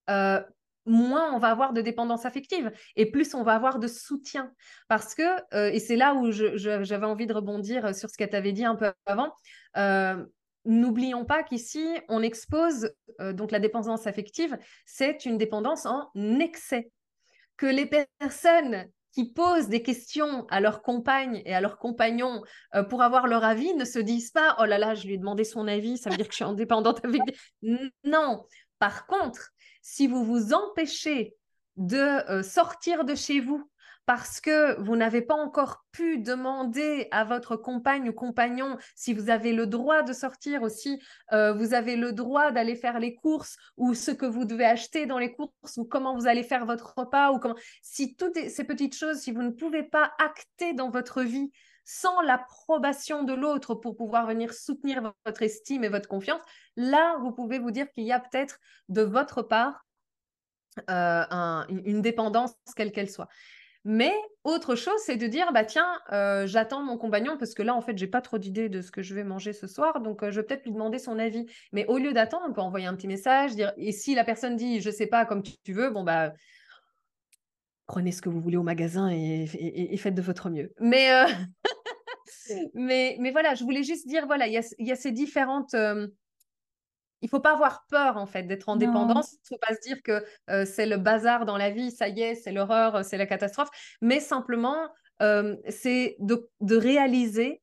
euh, 0.09 0.41
moins 0.85 1.31
on 1.33 1.37
va 1.37 1.49
avoir 1.49 1.73
de 1.73 1.81
dépendance 1.81 2.25
affective 2.25 2.71
et 2.95 3.11
plus 3.11 3.35
on 3.35 3.43
va 3.43 3.53
avoir 3.53 3.79
de 3.79 3.87
soutien. 3.87 4.51
Parce 4.87 5.13
que, 5.13 5.23
euh, 5.55 5.71
et 5.71 5.79
c'est 5.79 5.95
là 5.95 6.15
où 6.15 6.31
j'avais 6.31 7.05
envie 7.05 7.27
de 7.27 7.33
rebondir 7.33 7.95
sur 7.95 8.09
ce 8.09 8.17
que 8.17 8.23
tu 8.23 8.35
avais 8.35 8.51
dit 8.51 8.65
un 8.65 8.75
peu 8.75 8.91
avant, 9.05 9.33
n'oublions 10.65 11.25
pas 11.25 11.43
qu'ici, 11.43 11.97
on 12.09 12.21
expose, 12.21 12.91
euh, 13.19 13.33
donc 13.33 13.51
la 13.51 13.59
dépendance 13.59 14.07
affective, 14.07 14.57
c'est 14.85 15.25
une 15.25 15.37
dépendance 15.37 15.85
en 15.85 16.09
excès. 16.39 16.91
Que 17.57 17.65
les 17.65 17.89
personnes 18.19 18.87
qui 19.13 19.31
posent 19.31 19.67
des 19.67 19.83
questions 19.83 20.45
à 20.49 20.61
leurs 20.61 20.81
compagnes 20.81 21.41
et 21.45 21.53
à 21.53 21.61
leurs 21.61 21.77
compagnons 21.77 22.41
euh, 22.75 22.83
pour 22.83 23.01
avoir 23.01 23.27
leur 23.27 23.43
avis 23.43 23.73
ne 23.73 23.85
se 23.85 23.99
disent 23.99 24.31
pas 24.31 24.55
oh 24.59 24.65
là 24.65 24.77
là, 24.77 24.95
je 24.95 25.05
lui 25.05 25.15
ai 25.15 25.17
demandé 25.17 25.43
son 25.43 25.67
avis, 25.67 25.97
ça 25.97 26.09
veut 26.09 26.17
dire 26.17 26.27
que 26.27 26.33
je 26.33 26.37
suis 26.37 26.45
indépendante 26.45 27.01
avec. 27.05 27.21
Non. 28.03 28.45
Par 28.79 29.05
contre, 29.05 29.51
si 29.81 30.07
vous 30.07 30.23
vous 30.23 30.53
empêchez 30.53 31.35
de 31.77 31.97
euh, 32.29 32.43
sortir 32.43 33.05
de 33.05 33.15
chez 33.15 33.39
vous 33.39 33.69
parce 34.05 34.41
que 34.41 34.79
vous 34.81 34.95
n'avez 34.95 35.21
pas 35.21 35.35
encore 35.35 35.85
pu 35.91 36.17
demander 36.17 37.07
à 37.11 37.23
votre 37.23 37.55
compagne 37.55 38.09
ou 38.09 38.13
compagnon 38.13 38.77
si 38.95 39.13
vous 39.13 39.29
avez 39.29 39.53
le 39.53 39.67
droit 39.67 40.01
de 40.01 40.13
sortir 40.13 40.63
aussi, 40.63 41.01
euh, 41.33 41.53
vous 41.53 41.73
avez 41.73 41.95
le 41.95 42.11
droit 42.11 42.51
d'aller 42.51 42.75
faire 42.75 42.99
les 42.99 43.15
courses 43.15 43.57
ou 43.77 43.93
ce 43.93 44.11
que 44.11 44.25
vous 44.25 44.45
devez 44.45 44.65
acheter 44.65 45.05
dans 45.05 45.19
les 45.19 45.33
courses 45.33 45.77
ou 45.77 45.85
comment 45.85 46.15
vous 46.15 46.27
allez 46.27 46.43
faire 46.43 46.65
votre 46.65 46.93
repas 46.97 47.31
ou 47.31 47.39
si 47.81 48.15
toutes 48.15 48.37
ces 48.49 48.63
petites 48.63 48.95
choses, 48.95 49.19
si 49.19 49.31
vous 49.31 49.43
ne 49.43 49.51
pouvez 49.51 49.83
pas 49.83 50.11
acter 50.19 50.73
dans 50.73 50.89
votre 50.89 51.21
vie 51.21 51.51
sans 51.83 52.21
l'approbation 52.21 53.23
de 53.23 53.33
l'autre 53.33 53.75
pour 53.75 53.95
pouvoir 53.95 54.25
venir 54.27 54.53
soutenir 54.53 55.13
votre 55.25 55.41
estime 55.41 55.83
et 55.83 55.89
votre 55.89 56.07
confiance, 56.07 56.41
là, 56.75 57.17
vous 57.21 57.31
pouvez 57.31 57.59
vous 57.59 57.71
dire 57.71 57.91
qu'il 57.91 58.05
y 58.05 58.11
a 58.11 58.19
peut-être 58.19 58.59
de 58.89 59.01
votre 59.01 59.41
part 59.41 59.85
euh, 60.89 61.25
un, 61.29 61.65
une 61.67 62.01
dépendance, 62.01 62.53
quelle 62.75 62.91
qu'elle 62.91 63.09
soit. 63.09 63.27
Mais 63.83 64.13
autre 64.43 64.75
chose, 64.75 64.99
c'est 65.05 65.17
de 65.17 65.25
dire, 65.27 65.51
bah 65.53 65.65
tiens, 65.65 65.99
euh, 66.11 66.45
j'attends 66.45 66.83
mon 66.83 66.97
compagnon 66.97 67.37
parce 67.37 67.53
que 67.55 67.63
là, 67.63 67.75
en 67.75 67.81
fait, 67.81 67.97
j'ai 67.97 68.07
pas 68.07 68.21
trop 68.21 68.37
d'idées 68.37 68.69
de 68.69 68.81
ce 68.81 68.91
que 68.91 69.01
je 69.01 69.15
vais 69.15 69.23
manger 69.23 69.53
ce 69.53 69.65
soir, 69.65 70.01
donc 70.01 70.21
euh, 70.21 70.31
je 70.31 70.39
vais 70.39 70.45
peut-être 70.45 70.63
lui 70.65 70.71
demander 70.71 70.99
son 70.99 71.17
avis. 71.17 71.47
Mais 71.71 71.85
au 71.87 71.97
lieu 71.97 72.13
d'attendre, 72.13 72.45
on 72.47 72.53
peut 72.53 72.61
envoyer 72.61 72.85
un 72.85 72.95
petit 72.95 73.07
message, 73.07 73.55
dire, 73.55 73.73
et 73.77 73.91
si 73.91 74.13
la 74.13 74.23
personne 74.23 74.55
dit, 74.55 74.81
je 74.81 74.91
sais 74.91 75.07
pas, 75.07 75.25
comme 75.25 75.41
tu, 75.41 75.73
veux, 75.73 75.89
bon 75.89 76.03
bah 76.03 76.33
prenez 77.87 78.11
ce 78.11 78.21
que 78.21 78.29
vous 78.29 78.39
voulez 78.39 78.55
au 78.55 78.63
magasin 78.63 79.09
et, 79.09 79.47
faites 79.97 80.15
de 80.15 80.21
votre 80.21 80.49
mieux. 80.49 80.71
Mais, 80.79 81.11
euh, 81.11 81.25
mais, 82.73 83.17
mais 83.19 83.31
voilà, 83.31 83.55
je 83.55 83.63
voulais 83.63 83.83
juste 83.83 84.07
dire, 84.07 84.27
voilà, 84.27 84.47
il 84.47 84.53
y 84.53 84.91
a, 84.91 84.95
ces 84.95 85.11
différentes 85.11 85.75
il 87.21 87.29
faut 87.29 87.39
pas 87.39 87.53
avoir 87.53 87.85
peur 87.87 88.17
en 88.17 88.25
fait 88.25 88.43
d'être 88.43 88.69
en 88.69 88.75
dépendance. 88.75 89.33
Il 89.45 89.47
faut 89.49 89.59
pas 89.59 89.73
se 89.73 89.81
dire 89.81 90.01
que 90.03 90.23
euh, 90.49 90.65
c'est 90.65 90.85
le 90.85 90.97
bazar 90.97 91.45
dans 91.45 91.57
la 91.57 91.69
vie, 91.69 91.91
ça 91.91 92.07
y 92.07 92.21
est, 92.21 92.35
c'est 92.35 92.51
l'horreur, 92.51 92.97
euh, 92.97 93.03
c'est 93.03 93.17
la 93.17 93.25
catastrophe, 93.25 93.69
mais 94.01 94.19
simplement 94.19 94.89
euh, 95.21 95.55
c'est 95.69 96.17
de, 96.19 96.49
réaliser 96.75 97.61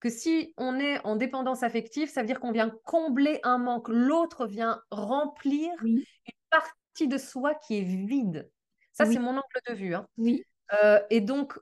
que 0.00 0.08
si 0.08 0.54
on 0.56 0.78
est 0.78 1.04
en 1.04 1.16
dépendance 1.16 1.62
affective, 1.62 2.08
ça 2.08 2.22
veut 2.22 2.26
dire 2.26 2.40
qu'on 2.40 2.52
vient 2.52 2.70
combler 2.84 3.40
un 3.42 3.58
manque, 3.58 3.88
l'autre 3.88 4.46
vient 4.46 4.80
remplir 4.90 5.72
une 5.82 6.02
partie 6.50 7.08
de 7.08 7.18
soi 7.18 7.54
qui 7.54 7.78
est 7.78 7.82
vide. 7.82 8.50
Ça, 8.92 9.04
c'est 9.04 9.18
mon 9.18 9.32
angle 9.32 9.60
de 9.68 9.74
vue. 9.74 9.94
Hein. 9.94 10.06
Oui. 10.16 10.42
et 11.10 11.20
donc, 11.20 11.58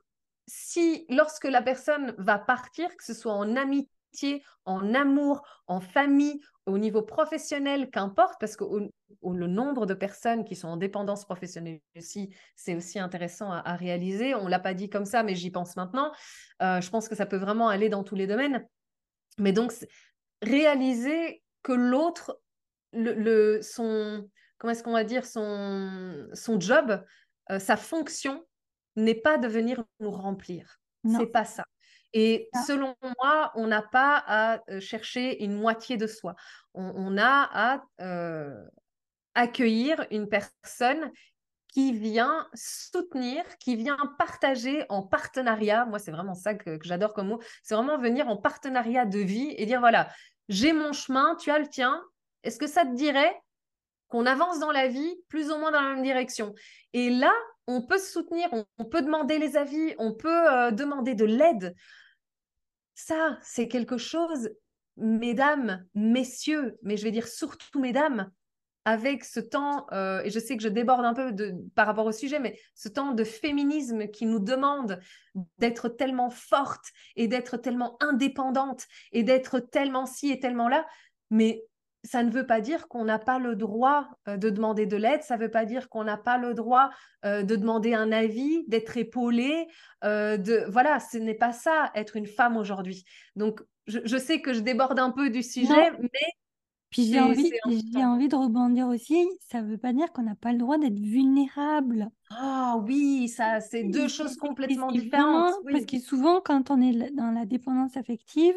si 0.47 1.05
lorsque 1.09 1.45
la 1.45 1.61
personne 1.61 2.13
va 2.17 2.39
partir, 2.39 2.95
que 2.95 3.03
ce 3.03 3.13
soit 3.13 3.33
en 3.33 3.57
amitié, 3.57 4.43
en 4.63 4.93
amour, 4.93 5.41
en 5.67 5.81
famille 5.81 6.39
au 6.65 6.77
niveau 6.77 7.01
professionnel, 7.01 7.89
qu'importe, 7.89 8.35
parce 8.39 8.55
que 8.55 8.63
le 8.63 9.47
nombre 9.47 9.85
de 9.85 9.93
personnes 9.93 10.43
qui 10.43 10.55
sont 10.55 10.67
en 10.67 10.77
dépendance 10.77 11.25
professionnelle 11.25 11.79
aussi, 11.95 12.33
c'est 12.55 12.75
aussi 12.75 12.99
intéressant 12.99 13.51
à, 13.51 13.75
réaliser. 13.75 14.33
On 14.33 14.45
ne 14.45 14.49
l'a 14.49 14.59
pas 14.59 14.73
dit 14.73 14.89
comme 14.89 15.05
ça, 15.05 15.23
mais 15.23 15.35
j'y 15.35 15.51
pense 15.51 15.75
maintenant. 15.75 16.11
Euh, 16.61 16.81
je 16.81 16.89
pense 16.89 17.07
que 17.07 17.15
ça 17.15 17.25
peut 17.25 17.37
vraiment 17.37 17.69
aller 17.69 17.89
dans 17.89 18.03
tous 18.03 18.15
les 18.15 18.27
domaines. 18.27 18.67
Mais 19.37 19.51
donc, 19.51 19.73
réaliser 20.41 21.43
que 21.61 21.73
l'autre, 21.73 22.39
le, 22.93 23.61
son, 23.61 24.27
comment 24.57 24.71
est-ce 24.71 24.83
qu'on 24.83 24.93
va 24.93 25.03
dire, 25.03 25.25
son, 25.25 26.27
son 26.33 26.59
job, 26.59 27.03
euh, 27.51 27.59
sa 27.59 27.77
fonction 27.77 28.43
n'est 28.95 29.15
pas 29.15 29.37
de 29.37 29.47
venir 29.47 29.83
nous 29.99 30.11
remplir. 30.11 30.79
C'est 31.07 31.27
pas 31.27 31.45
ça. 31.45 31.63
Et 32.17 32.47
ah. 32.53 32.63
selon 32.65 32.95
moi, 33.03 33.51
on 33.55 33.67
n'a 33.67 33.81
pas 33.81 34.23
à 34.25 34.61
euh, 34.71 34.79
chercher 34.79 35.43
une 35.43 35.53
moitié 35.53 35.97
de 35.97 36.07
soi. 36.07 36.35
On, 36.73 37.17
a 37.17 37.49
à 37.53 37.83
euh, 38.01 38.65
accueillir 39.33 40.05
une 40.11 40.27
personne 40.27 41.11
qui 41.73 41.91
vient 41.91 42.47
soutenir, 42.53 43.43
qui 43.59 43.75
vient 43.75 43.97
partager 44.17 44.85
en 44.87 45.03
partenariat. 45.03 45.85
Moi, 45.85 45.99
c'est 45.99 46.11
vraiment 46.11 46.33
ça 46.33 46.55
que, 46.55 46.79
j'adore 46.83 47.13
comme 47.13 47.27
mot. 47.27 47.41
C'est 47.63 47.75
vraiment 47.75 47.97
venir 47.97 48.29
en 48.29 48.37
partenariat 48.37 49.05
de 49.05 49.19
vie 49.19 49.53
et 49.57 49.65
dire, 49.65 49.81
voilà, 49.81 50.09
j'ai 50.47 50.71
mon 50.71 50.93
chemin, 50.93 51.35
tu 51.35 51.51
as 51.51 51.59
le 51.59 51.67
tien. 51.67 52.01
Est-ce 52.43 52.57
que 52.57 52.67
ça 52.67 52.85
te 52.85 52.95
dirait 52.95 53.37
qu'on 54.07 54.25
avance 54.25 54.59
dans 54.59 54.71
la 54.71 54.87
vie 54.87 55.15
plus 55.27 55.51
ou 55.51 55.57
moins 55.57 55.71
dans 55.71 55.81
la 55.81 55.95
même 55.95 56.03
direction? 56.03 56.53
Et 56.93 57.09
là, 57.09 57.33
on 57.67 57.81
peut 57.81 57.97
se 57.97 58.09
soutenir, 58.09 58.47
on, 58.53 58.85
peut 58.85 59.01
demander 59.01 59.37
les 59.37 59.57
avis, 59.57 59.95
on 59.97 60.13
peut 60.13 60.49
euh, 60.49 60.71
demander 60.71 61.13
de 61.13 61.25
l'aide. 61.25 61.75
Ça, 62.95 63.37
c'est 63.41 63.67
quelque 63.67 63.97
chose, 63.97 64.49
mesdames, 64.97 65.85
messieurs, 65.93 66.77
mais 66.81 66.97
je 66.97 67.03
vais 67.03 67.11
dire 67.11 67.27
surtout 67.27 67.79
mesdames, 67.79 68.31
avec 68.85 69.23
ce 69.23 69.39
temps, 69.39 69.87
euh, 69.91 70.21
et 70.23 70.29
je 70.29 70.39
sais 70.39 70.55
que 70.55 70.63
je 70.63 70.69
déborde 70.69 71.05
un 71.05 71.15
peu 71.15 71.31
de, 71.31 71.55
par 71.73 71.87
rapport 71.87 72.05
au 72.05 72.11
sujet, 72.11 72.39
mais 72.39 72.57
ce 72.75 72.87
temps 72.87 73.13
de 73.13 73.23
féminisme 73.23 74.07
qui 74.07 74.27
nous 74.27 74.39
demande 74.39 74.99
d'être 75.57 75.89
tellement 75.89 76.29
forte 76.29 76.85
et 77.15 77.27
d'être 77.27 77.57
tellement 77.57 77.97
indépendante 77.99 78.85
et 79.11 79.23
d'être 79.23 79.59
tellement 79.59 80.05
ci 80.05 80.31
et 80.31 80.39
tellement 80.39 80.69
là, 80.69 80.85
mais 81.31 81.63
ça 82.05 82.23
ne 82.23 82.29
veut 82.29 82.45
pas 82.45 82.61
dire 82.61 82.87
qu'on 82.87 83.03
n'a 83.03 83.19
pas 83.19 83.39
le 83.39 83.55
droit 83.55 84.07
euh, 84.27 84.37
de 84.37 84.49
demander 84.49 84.85
de 84.85 84.95
l'aide, 84.95 85.23
ça 85.23 85.37
ne 85.37 85.41
veut 85.41 85.51
pas 85.51 85.65
dire 85.65 85.89
qu'on 85.89 86.03
n'a 86.03 86.17
pas 86.17 86.37
le 86.37 86.53
droit 86.53 86.89
euh, 87.25 87.43
de 87.43 87.55
demander 87.55 87.93
un 87.93 88.11
avis, 88.11 88.63
d'être 88.67 88.95
épaulé. 88.97 89.67
Euh, 90.03 90.37
de... 90.37 90.65
Voilà, 90.69 90.99
ce 90.99 91.17
n'est 91.17 91.35
pas 91.35 91.51
ça, 91.51 91.91
être 91.95 92.15
une 92.15 92.27
femme 92.27 92.57
aujourd'hui. 92.57 93.03
Donc, 93.35 93.61
je, 93.87 94.17
sais 94.17 94.41
que 94.41 94.53
je 94.53 94.59
déborde 94.59 94.99
un 94.99 95.11
peu 95.11 95.29
du 95.29 95.43
sujet, 95.43 95.91
mais... 95.99 96.31
Puis 96.91 97.07
j'ai 97.11 97.19
envie, 97.19 97.51
j'ai 97.93 98.05
envie 98.05 98.29
de 98.29 98.37
rebondir 98.37 98.87
aussi, 98.87 99.27
ça 99.41 99.61
ne 99.61 99.69
veut 99.69 99.77
pas 99.77 99.91
dire 99.91 100.13
qu'on 100.13 100.21
n'a 100.21 100.35
pas 100.35 100.53
le 100.53 100.59
droit 100.59 100.77
d'être 100.77 100.97
vulnérable. 100.97 102.07
Ah 102.29 102.77
oui, 102.87 103.27
ça, 103.27 103.59
c'est 103.59 103.83
deux 103.83 104.07
choses 104.07 104.37
complètement 104.37 104.89
différentes. 104.91 105.55
Parce 105.69 105.85
que 105.85 105.99
souvent, 105.99 106.39
quand 106.39 106.71
on 106.71 106.79
est 106.79 107.11
dans 107.11 107.31
la 107.31 107.45
dépendance 107.45 107.97
affective, 107.97 108.55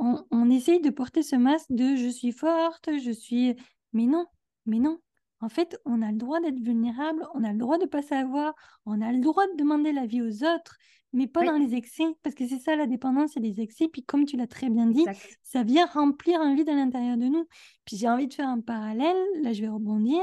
on, 0.00 0.50
essaye 0.50 0.80
de 0.80 0.90
porter 0.90 1.22
ce 1.22 1.36
masque 1.36 1.70
de 1.70 1.96
je 1.96 2.08
suis 2.08 2.32
forte, 2.32 2.90
je 2.98 3.10
suis... 3.10 3.54
Mais 3.92 4.06
non, 4.06 4.26
mais 4.66 4.78
non. 4.78 4.98
En 5.40 5.48
fait, 5.48 5.78
on 5.84 6.02
a 6.02 6.10
le 6.10 6.18
droit 6.18 6.40
d'être 6.40 6.60
vulnérable, 6.60 7.26
on 7.34 7.44
a 7.44 7.52
le 7.52 7.58
droit 7.58 7.78
de 7.78 7.86
pas 7.86 8.02
savoir, 8.02 8.54
on 8.84 9.00
a 9.00 9.12
le 9.12 9.20
droit 9.20 9.46
de 9.46 9.56
demander 9.56 9.92
l'avis 9.92 10.22
aux 10.22 10.44
autres, 10.44 10.76
mais 11.12 11.26
pas 11.26 11.44
dans 11.44 11.56
les 11.56 11.74
excès, 11.74 12.04
parce 12.22 12.34
que 12.34 12.46
c'est 12.46 12.58
ça 12.58 12.76
la 12.76 12.86
dépendance, 12.86 13.32
c'est 13.34 13.40
les 13.40 13.60
excès. 13.60 13.88
Puis 13.88 14.04
comme 14.04 14.26
tu 14.26 14.36
l'as 14.36 14.46
très 14.46 14.68
bien 14.68 14.86
dit, 14.86 15.04
ça 15.42 15.62
vient 15.62 15.86
remplir 15.86 16.40
un 16.40 16.54
vide 16.54 16.68
à 16.68 16.74
l'intérieur 16.74 17.16
de 17.16 17.26
nous. 17.26 17.46
Puis 17.84 17.96
j'ai 17.96 18.08
envie 18.08 18.28
de 18.28 18.34
faire 18.34 18.48
un 18.48 18.60
parallèle, 18.60 19.16
là 19.42 19.52
je 19.52 19.62
vais 19.62 19.68
rebondir. 19.68 20.22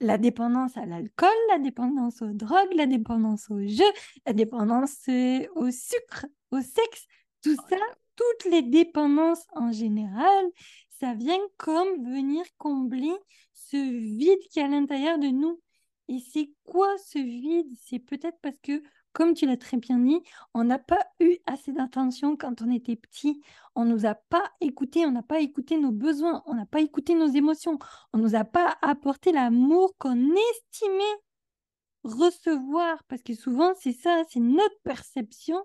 La 0.00 0.16
dépendance 0.16 0.76
à 0.76 0.86
l'alcool, 0.86 1.28
la 1.50 1.58
dépendance 1.58 2.22
aux 2.22 2.32
drogues, 2.32 2.72
la 2.74 2.86
dépendance 2.86 3.50
au 3.50 3.60
jeu, 3.66 3.84
la 4.26 4.32
dépendance 4.32 4.96
euh, 5.08 5.44
au 5.56 5.70
sucre, 5.70 6.26
au 6.52 6.60
sexe, 6.60 7.06
tout 7.42 7.56
oh 7.58 7.62
ça, 7.68 7.76
toutes 8.18 8.50
les 8.50 8.62
dépendances 8.62 9.46
en 9.52 9.70
général, 9.70 10.44
ça 11.00 11.14
vient 11.14 11.38
comme 11.56 12.04
venir 12.04 12.44
combler 12.58 13.12
ce 13.54 13.76
vide 13.76 14.40
qui 14.50 14.58
est 14.58 14.64
à 14.64 14.68
l'intérieur 14.68 15.18
de 15.18 15.28
nous. 15.28 15.60
Et 16.08 16.18
c'est 16.32 16.50
quoi 16.64 16.88
ce 16.98 17.18
vide? 17.18 17.68
C'est 17.84 18.00
peut-être 18.00 18.38
parce 18.42 18.58
que, 18.62 18.82
comme 19.12 19.34
tu 19.34 19.46
l'as 19.46 19.56
très 19.56 19.76
bien 19.76 19.98
dit, 19.98 20.20
on 20.54 20.64
n'a 20.64 20.78
pas 20.78 20.98
eu 21.20 21.36
assez 21.46 21.72
d'attention 21.72 22.36
quand 22.36 22.62
on 22.62 22.70
était 22.72 22.96
petit. 22.96 23.40
On 23.76 23.84
ne 23.84 23.92
nous 23.92 24.06
a 24.06 24.14
pas 24.14 24.50
écouté, 24.60 25.06
on 25.06 25.12
n'a 25.12 25.22
pas 25.22 25.40
écouté 25.40 25.78
nos 25.78 25.92
besoins, 25.92 26.42
on 26.46 26.54
n'a 26.54 26.66
pas 26.66 26.80
écouté 26.80 27.14
nos 27.14 27.28
émotions, 27.28 27.78
on 28.12 28.18
ne 28.18 28.22
nous 28.22 28.34
a 28.34 28.44
pas 28.44 28.76
apporté 28.82 29.30
l'amour 29.30 29.94
qu'on 29.98 30.34
estimait 30.34 31.04
recevoir. 32.02 33.04
Parce 33.04 33.22
que 33.22 33.34
souvent, 33.34 33.72
c'est 33.78 33.92
ça, 33.92 34.22
c'est 34.30 34.40
notre 34.40 34.80
perception 34.82 35.62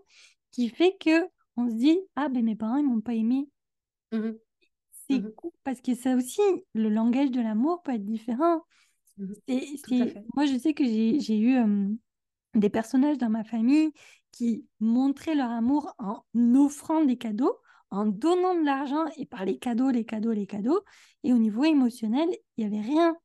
qui 0.51 0.69
fait 0.69 0.95
que 0.99 1.25
on 1.57 1.69
se 1.69 1.75
dit 1.75 1.99
ah 2.15 2.29
ben 2.29 2.43
mes 2.43 2.55
parents 2.55 2.77
ils 2.77 2.85
m'ont 2.85 3.01
pas 3.01 3.13
aimé. 3.13 3.47
Mmh 4.11 4.31
c'est 5.09 5.19
mmh 5.19 5.31
cool 5.35 5.51
parce 5.63 5.81
que 5.81 5.95
ça 5.95 6.15
aussi 6.15 6.41
le 6.73 6.89
langage 6.89 7.31
de 7.31 7.41
l'amour 7.41 7.81
peut 7.83 7.93
être 7.93 8.05
différent. 8.05 8.61
Mmh 9.17 9.33
moi 10.35 10.45
je 10.45 10.57
sais 10.57 10.73
que 10.73 10.85
j'ai 10.85 11.39
eu 11.39 11.57
des 12.55 12.69
personnages 12.69 13.17
dans 13.17 13.29
ma 13.29 13.43
famille 13.43 13.91
qui 14.31 14.65
montraient 14.79 15.35
leur 15.35 15.51
amour 15.51 15.93
en 15.99 16.23
offrant 16.55 17.03
des 17.03 17.17
cadeaux 17.17 17.57
en 17.89 18.05
donnant 18.05 18.55
de 18.55 18.65
l'argent 18.65 19.05
et 19.17 19.25
par 19.25 19.45
les 19.45 19.57
cadeaux 19.59 19.91
les 19.91 20.05
cadeaux 20.05 20.31
les 20.31 20.47
cadeaux. 20.47 20.81
Et 21.23 21.33
au 21.33 21.37
niveau 21.37 21.63
émotionnel 21.63 22.29
il 22.57 22.63
y 22.63 22.67
avait 22.67 22.81
rien. 22.81 23.15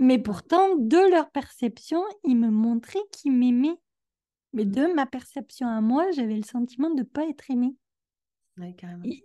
Mais 0.00 0.18
pourtant 0.18 0.76
de 0.76 1.10
leur 1.10 1.30
perception 1.30 2.02
ils 2.24 2.36
me 2.36 2.50
montraient 2.50 2.98
qu'ils 3.12 3.32
m'aimaient 3.32 3.78
mais 4.54 4.64
de 4.64 4.86
ma 4.94 5.04
perception 5.04 5.68
à 5.68 5.80
moi, 5.80 6.10
j'avais 6.12 6.36
le 6.36 6.44
sentiment 6.44 6.88
de 6.90 7.00
ne 7.00 7.02
pas 7.02 7.26
être 7.26 7.50
aimée. 7.50 7.74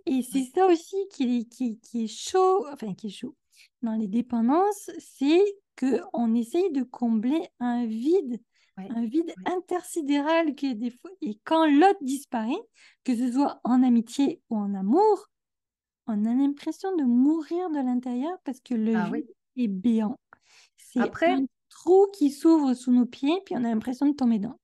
Et, 0.08 0.24
c'est 0.24 0.44
ça 0.56 0.66
aussi 0.66 0.96
qui 1.12 1.40
est, 1.40 1.46
qui, 1.46 2.04
est 2.04 2.08
chaud, 2.08 2.66
enfin 2.74 2.94
qui 2.96 3.08
est 3.08 3.12
chaud. 3.12 3.36
Dans 3.84 3.94
les 3.94 4.08
dépendances, 4.08 4.90
c'est 4.98 5.44
qu'on 5.78 6.34
essaye 6.34 6.72
de 6.72 6.84
combler 6.84 7.48
un 7.60 7.86
vide, 7.86 8.42
un 8.78 9.06
vide 9.06 9.32
intersidéral 9.46 10.56
qui 10.56 10.72
est 10.72 10.76
des 10.76 10.90
fois. 10.90 11.12
Et 11.22 11.40
quand 11.44 11.68
l'autre 11.68 12.00
disparaît, 12.02 12.62
que 13.04 13.16
ce 13.16 13.32
soit 13.32 13.62
en 13.64 13.84
amitié 13.84 14.42
ou 14.50 14.58
en 14.58 14.74
amour, 14.74 15.30
on 16.08 16.26
a 16.26 16.34
l'impression 16.34 16.96
de 16.96 17.04
mourir 17.04 17.70
de 17.70 17.86
l'intérieur 17.86 18.36
parce 18.44 18.60
que 18.62 18.74
le 18.74 18.96
ah 18.96 19.12
vide 19.14 19.30
est 19.58 19.68
béant. 19.68 20.20
C'est 20.76 21.02
un 21.02 21.46
trou 21.70 22.08
qui 22.14 22.32
s'ouvre 22.32 22.74
sous 22.74 22.92
nos 22.92 23.06
pieds, 23.06 23.40
puis 23.46 23.56
on 23.56 23.64
a 23.64 23.70
l'impression 23.70 24.08
de 24.08 24.16
tomber 24.16 24.40
dedans. 24.40 24.59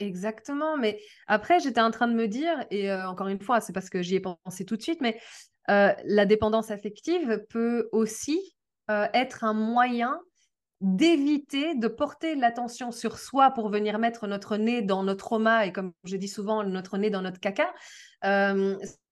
Exactement, 0.00 0.78
mais 0.78 0.98
après, 1.26 1.60
j'étais 1.60 1.80
en 1.82 1.90
train 1.90 2.08
de 2.08 2.14
me 2.14 2.26
dire, 2.26 2.64
et 2.70 2.90
euh, 2.90 3.06
encore 3.06 3.28
une 3.28 3.40
fois, 3.40 3.60
c'est 3.60 3.74
parce 3.74 3.90
que 3.90 4.00
j'y 4.00 4.14
ai 4.14 4.20
pensé 4.20 4.64
tout 4.64 4.76
de 4.78 4.82
suite, 4.82 5.02
mais 5.02 5.20
euh, 5.68 5.92
la 6.04 6.24
dépendance 6.24 6.70
affective 6.70 7.44
peut 7.50 7.88
aussi 7.92 8.56
euh, 8.90 9.06
être 9.12 9.44
un 9.44 9.52
moyen 9.52 10.18
d'éviter 10.80 11.74
de 11.74 11.86
porter 11.86 12.34
l'attention 12.34 12.92
sur 12.92 13.18
soi 13.18 13.50
pour 13.50 13.68
venir 13.68 13.98
mettre 13.98 14.26
notre 14.26 14.56
nez 14.56 14.80
dans 14.80 15.02
notre 15.02 15.26
trauma 15.26 15.66
et 15.66 15.72
comme 15.72 15.92
je 16.04 16.16
dis 16.16 16.28
souvent, 16.28 16.64
notre 16.64 16.96
nez 16.96 17.10
dans 17.10 17.20
notre 17.20 17.38
caca. 17.38 17.70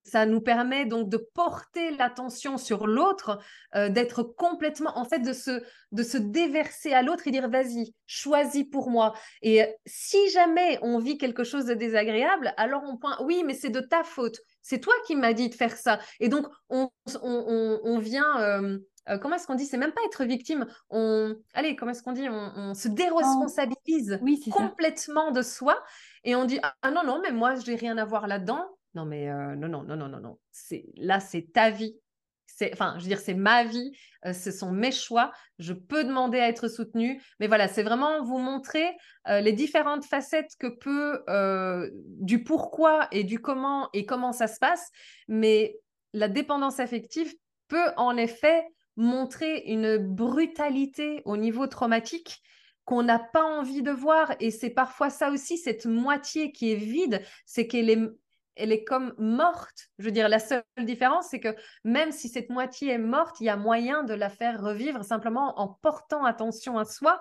Ça 0.08 0.26
nous 0.26 0.40
permet 0.40 0.86
donc 0.86 1.08
de 1.08 1.16
porter 1.16 1.90
l'attention 1.96 2.56
sur 2.58 2.86
l'autre, 2.86 3.38
euh, 3.74 3.88
d'être 3.88 4.22
complètement, 4.22 4.96
en 4.98 5.04
fait, 5.04 5.20
de 5.20 5.32
se, 5.32 5.62
de 5.92 6.02
se 6.02 6.18
déverser 6.18 6.92
à 6.92 7.02
l'autre 7.02 7.28
et 7.28 7.30
dire 7.30 7.48
vas-y, 7.48 7.94
choisis 8.06 8.64
pour 8.64 8.90
moi. 8.90 9.14
Et 9.42 9.64
si 9.86 10.30
jamais 10.30 10.78
on 10.82 10.98
vit 10.98 11.18
quelque 11.18 11.44
chose 11.44 11.66
de 11.66 11.74
désagréable, 11.74 12.54
alors 12.56 12.82
on 12.84 12.96
point 12.96 13.16
oui, 13.22 13.42
mais 13.44 13.54
c'est 13.54 13.70
de 13.70 13.80
ta 13.80 14.02
faute. 14.02 14.38
C'est 14.62 14.80
toi 14.80 14.94
qui 15.06 15.16
m'as 15.16 15.32
dit 15.32 15.48
de 15.48 15.54
faire 15.54 15.76
ça. 15.76 15.98
Et 16.20 16.28
donc, 16.28 16.46
on, 16.68 16.90
on, 17.22 17.98
vient. 17.98 18.40
Euh, 18.40 18.78
euh, 19.08 19.18
comment 19.18 19.36
est-ce 19.36 19.46
qu'on 19.46 19.54
dit? 19.54 19.66
C'est 19.66 19.78
même 19.78 19.92
pas 19.92 20.02
être 20.06 20.24
victime. 20.24 20.66
On, 20.90 21.34
allez, 21.54 21.76
comment 21.76 21.92
est-ce 21.92 22.02
qu'on 22.02 22.12
dit? 22.12 22.28
On, 22.28 22.74
se 22.74 22.88
déresponsabilise 22.88 24.20
complètement 24.52 25.30
de 25.30 25.42
soi 25.42 25.82
et 26.24 26.34
on 26.36 26.44
dit 26.44 26.60
ah 26.62 26.90
non 26.90 27.02
non 27.04 27.20
mais 27.22 27.32
moi 27.32 27.54
je 27.54 27.70
n'ai 27.70 27.76
rien 27.76 27.96
à 27.98 28.04
voir 28.04 28.26
là-dedans. 28.26 28.64
Non 28.98 29.04
mais 29.04 29.30
euh, 29.30 29.54
non 29.54 29.68
non 29.68 29.84
non 29.84 29.96
non 29.96 30.08
non 30.08 30.18
non. 30.18 30.38
Là 30.96 31.20
c'est 31.20 31.52
ta 31.52 31.70
vie. 31.70 31.96
Enfin 32.72 32.94
je 32.96 33.02
veux 33.02 33.08
dire 33.08 33.20
c'est 33.20 33.34
ma 33.34 33.62
vie. 33.62 33.92
ce 34.24 34.50
sont 34.50 34.72
mes 34.72 34.90
choix. 34.90 35.30
Je 35.60 35.72
peux 35.72 36.02
demander 36.02 36.40
à 36.40 36.48
être 36.48 36.66
soutenue. 36.66 37.22
Mais 37.38 37.46
voilà 37.46 37.68
c'est 37.68 37.84
vraiment 37.84 38.24
vous 38.24 38.38
montrer 38.38 38.96
les 39.28 39.52
différentes 39.52 40.04
facettes 40.04 40.56
que 40.58 40.66
peut 40.66 41.22
du 42.20 42.42
pourquoi 42.42 43.06
et 43.12 43.22
du 43.22 43.38
comment 43.40 43.88
et 43.92 44.04
comment 44.04 44.32
ça 44.32 44.48
se 44.48 44.58
passe. 44.58 44.90
Mais 45.28 45.78
la 46.12 46.26
dépendance 46.26 46.80
affective 46.80 47.32
peut 47.68 47.92
en 47.96 48.16
effet 48.16 48.66
montrer 48.96 49.62
une 49.66 49.96
brutalité 49.98 51.22
au 51.24 51.36
niveau 51.36 51.68
traumatique 51.68 52.42
qu'on 52.84 53.04
n'a 53.04 53.20
pas 53.20 53.44
envie 53.44 53.82
de 53.82 53.92
voir. 53.92 54.34
Et 54.40 54.50
c'est 54.50 54.70
parfois 54.70 55.08
ça 55.10 55.30
aussi, 55.30 55.56
cette 55.56 55.86
moitié 55.86 56.50
qui 56.50 56.72
est 56.72 56.76
vide, 56.76 57.22
c'est 57.44 57.68
qu'elle 57.68 57.90
est, 57.90 58.00
elle 58.58 58.72
est 58.72 58.84
comme 58.84 59.14
morte. 59.18 59.88
Je 59.98 60.04
veux 60.04 60.10
dire, 60.10 60.28
la 60.28 60.38
seule 60.38 60.62
différence, 60.78 61.28
c'est 61.30 61.40
que 61.40 61.54
même 61.84 62.12
si 62.12 62.28
cette 62.28 62.50
moitié 62.50 62.92
est 62.92 62.98
morte, 62.98 63.40
il 63.40 63.44
y 63.44 63.48
a 63.48 63.56
moyen 63.56 64.02
de 64.02 64.14
la 64.14 64.28
faire 64.28 64.60
revivre 64.60 65.04
simplement 65.04 65.58
en 65.58 65.68
portant 65.68 66.24
attention 66.24 66.78
à 66.78 66.84
soi. 66.84 67.20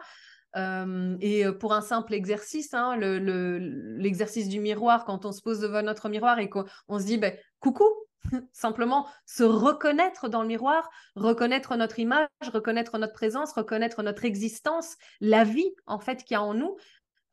Euh, 0.56 1.15
et 1.22 1.46
pour 1.60 1.74
un 1.74 1.82
simple 1.82 2.13
exercice, 2.13 2.74
hein, 2.74 2.98
l'exercice 2.98 4.50
du 4.50 4.60
miroir, 4.60 5.06
quand 5.06 5.25
on 5.25 5.32
se 5.32 5.41
pose 5.41 5.60
devant 5.60 5.84
notre 5.84 6.10
miroir 6.10 6.39
et 6.39 6.50
qu'on 6.50 6.65
se 7.00 7.06
dit, 7.06 7.17
ben, 7.17 7.36
coucou, 7.60 7.86
Simplement 8.53 9.08
se 9.25 9.44
reconnaître 9.44 10.29
dans 10.29 10.41
le 10.41 10.48
miroir, 10.48 10.89
reconnaître 11.15 11.75
notre 11.75 12.00
image, 12.00 12.27
reconnaître 12.51 12.98
notre 12.98 13.13
présence, 13.13 13.53
reconnaître 13.53 14.03
notre 14.03 14.25
existence, 14.25 14.96
la 15.22 15.44
vie 15.44 15.74
en 15.86 16.00
fait 16.00 16.24
qu'il 16.24 16.36
y 16.36 16.38
a 16.38 16.44
en 16.44 16.53
nous. 16.53 16.77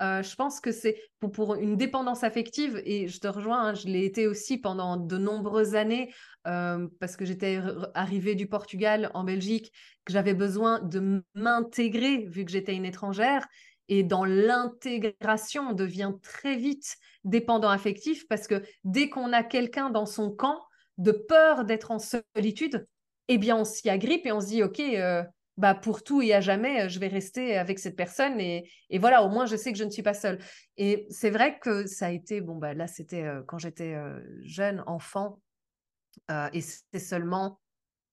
Euh, 0.03 0.23
je 0.23 0.35
pense 0.35 0.61
que 0.61 0.73
c'est 0.73 1.01
pour, 1.21 1.55
une 1.55 1.77
dépendance 1.77 2.25
affective, 2.25 2.83
et 2.85 3.09
je 3.09 3.21
te 3.21 3.29
rejoins, 3.29 3.69
hein, 3.69 3.75
je 3.75 3.87
l'ai 3.87 4.05
été 4.05 4.27
aussi 4.27 4.59
pendant 4.59 4.97
de 4.97 5.17
nombreuses 5.17 5.75
années, 5.75 6.13
euh, 6.47 6.89
parce 7.01 7.17
que 7.17 7.25
j'étais 7.25 7.61
arrivée 7.95 8.35
du 8.35 8.47
Portugal 8.47 9.11
en 9.15 9.25
Belgique, 9.25 9.73
que 10.05 10.13
j'avais 10.13 10.35
besoin 10.35 10.81
de 10.81 11.23
m'intégrer 11.35 12.27
vu 12.27 12.45
que 12.45 12.51
j'étais 12.51 12.75
une 12.75 12.85
étrangère. 12.85 13.47
Et 13.89 14.03
dans 14.03 14.25
l'intégration, 14.25 15.69
on 15.71 15.73
devient 15.73 16.13
très 16.23 16.57
vite 16.57 16.97
dépendant 17.25 17.69
affectif 17.69 18.27
parce 18.29 18.47
que 18.47 18.63
dès 18.85 19.11
qu'on 19.11 19.33
a 19.33 19.43
quelqu'un 19.43 19.91
dans 19.91 20.07
son 20.07 20.31
camp, 20.31 20.59
de 20.99 21.13
peur 21.13 21.65
d'être 21.65 21.91
en 21.91 21.99
solitude, 21.99 22.87
eh 23.29 23.39
bien, 23.39 23.57
on 23.57 23.65
s'y 23.65 23.89
agrippe 23.89 24.27
et 24.27 24.33
on 24.33 24.41
se 24.41 24.47
dit, 24.47 24.63
OK, 24.63 24.81
euh, 24.81 25.23
bah, 25.57 25.75
pour 25.75 26.03
tout 26.03 26.21
et 26.23 26.35
à 26.35 26.41
jamais, 26.41 26.89
je 26.89 26.99
vais 26.99 27.09
rester 27.09 27.57
avec 27.57 27.79
cette 27.79 27.97
personne 27.97 28.41
et, 28.41 28.69
voilà, 28.99 29.23
au 29.23 29.29
moins, 29.29 29.47
je 29.47 29.57
sais 29.57 29.73
que 29.73 29.79
je 29.79 29.85
ne 29.85 29.91
suis 29.91 30.03
pas 30.03 30.15
seule. 30.15 30.39
Et 30.77 31.07
c'est 31.11 31.31
vrai 31.31 31.59
que 31.59 31.87
ça 31.87 32.07
a 32.07 32.11
été, 32.11 32.41
bon, 32.41 32.57
bah, 32.57 32.75
là, 32.75 32.87
c'était 32.87 33.23
euh, 33.23 33.43
quand 33.47 33.59
j'étais 33.59 33.95
euh, 33.95 34.21
jeune, 34.43 34.83
enfant, 34.87 35.41
et 36.53 36.61
c'est 36.61 37.01
seulement 37.01 37.61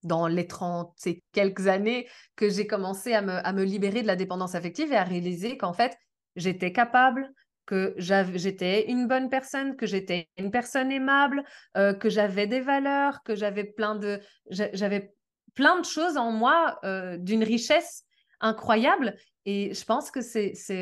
dans 0.04 0.28
les 0.28 0.48
30 0.48 0.96
et 1.06 1.24
quelques 1.32 1.68
années 1.68 2.08
que 2.36 2.50
j'ai 2.50 2.66
commencé 2.66 3.14
à 3.14 3.22
me, 3.22 3.34
à 3.34 3.54
me 3.54 3.64
libérer 3.64 4.02
de 4.02 4.08
la 4.08 4.16
dépendance 4.16 4.56
affective 4.56 4.92
et 4.92 4.98
à 4.98 5.04
réaliser 5.04 5.58
qu'en 5.58 5.74
fait, 5.74 5.96
j'étais 6.36 6.72
capable 6.72 7.32
que 7.66 7.94
j'étais 7.98 8.90
une 8.90 9.08
bonne 9.08 9.30
personne, 9.30 9.76
que 9.76 9.86
j'étais 9.86 10.28
une 10.38 10.52
personne 10.52 10.92
aimable, 10.92 11.44
euh, 11.78 11.94
que 11.94 12.10
j'avais 12.10 12.48
des 12.48 12.60
valeurs, 12.60 13.24
que 13.24 13.36
j'avais 13.36 13.64
plein 13.64 13.96
de 13.96 14.20
j'avais 14.50 15.14
plein 15.54 15.80
de 15.80 15.86
choses 15.86 16.18
en 16.18 16.32
moi 16.32 16.80
euh, 16.84 17.18
d'une 17.18 17.44
richesse 17.44 18.04
incroyable. 18.40 19.16
Et 19.46 19.74
je 19.74 19.86
pense 19.86 20.12
que 20.12 20.20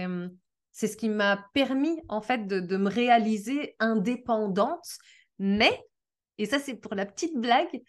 hum, 0.05 0.32
c'est 0.71 0.88
ce 0.88 0.97
qui 0.97 1.10
m'a 1.10 1.45
permis 1.53 2.01
en 2.08 2.21
fait 2.21 2.47
de, 2.47 2.60
de, 2.60 2.77
me 2.77 2.89
réaliser 2.89 3.75
indépendante. 3.79 4.88
Mais 5.39 5.84
et 6.38 6.45
ça 6.45 6.60
c'est 6.60 6.75
pour 6.75 6.95
la 6.95 7.05
petite 7.05 7.36
blague 7.36 7.75
euh, 7.75 7.82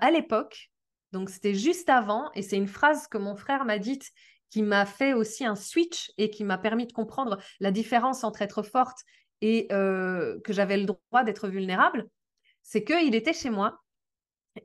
à 0.00 0.10
l'époque 0.10 0.72
donc 1.12 1.28
c'était 1.28 1.54
juste 1.54 1.88
avant 1.90 2.30
et 2.34 2.42
c'est 2.42 2.56
une 2.56 2.68
phrase 2.68 3.06
que 3.06 3.18
mon 3.18 3.36
frère 3.36 3.64
m'a 3.64 3.78
dite 3.78 4.10
qui 4.50 4.62
m'a 4.62 4.84
fait 4.86 5.12
aussi 5.12 5.44
un 5.44 5.56
switch 5.56 6.10
et 6.18 6.30
qui 6.30 6.44
m'a 6.44 6.58
permis 6.58 6.86
de 6.86 6.92
comprendre 6.92 7.38
la 7.60 7.70
différence 7.70 8.24
entre 8.24 8.42
être 8.42 8.62
forte 8.62 8.98
et 9.40 9.66
euh, 9.72 10.40
que 10.40 10.52
j'avais 10.52 10.76
le 10.76 10.84
droit 10.84 11.24
d'être 11.24 11.48
vulnérable, 11.48 12.06
c'est 12.62 12.84
qu'il 12.84 13.14
était 13.14 13.32
chez 13.32 13.50
moi 13.50 13.81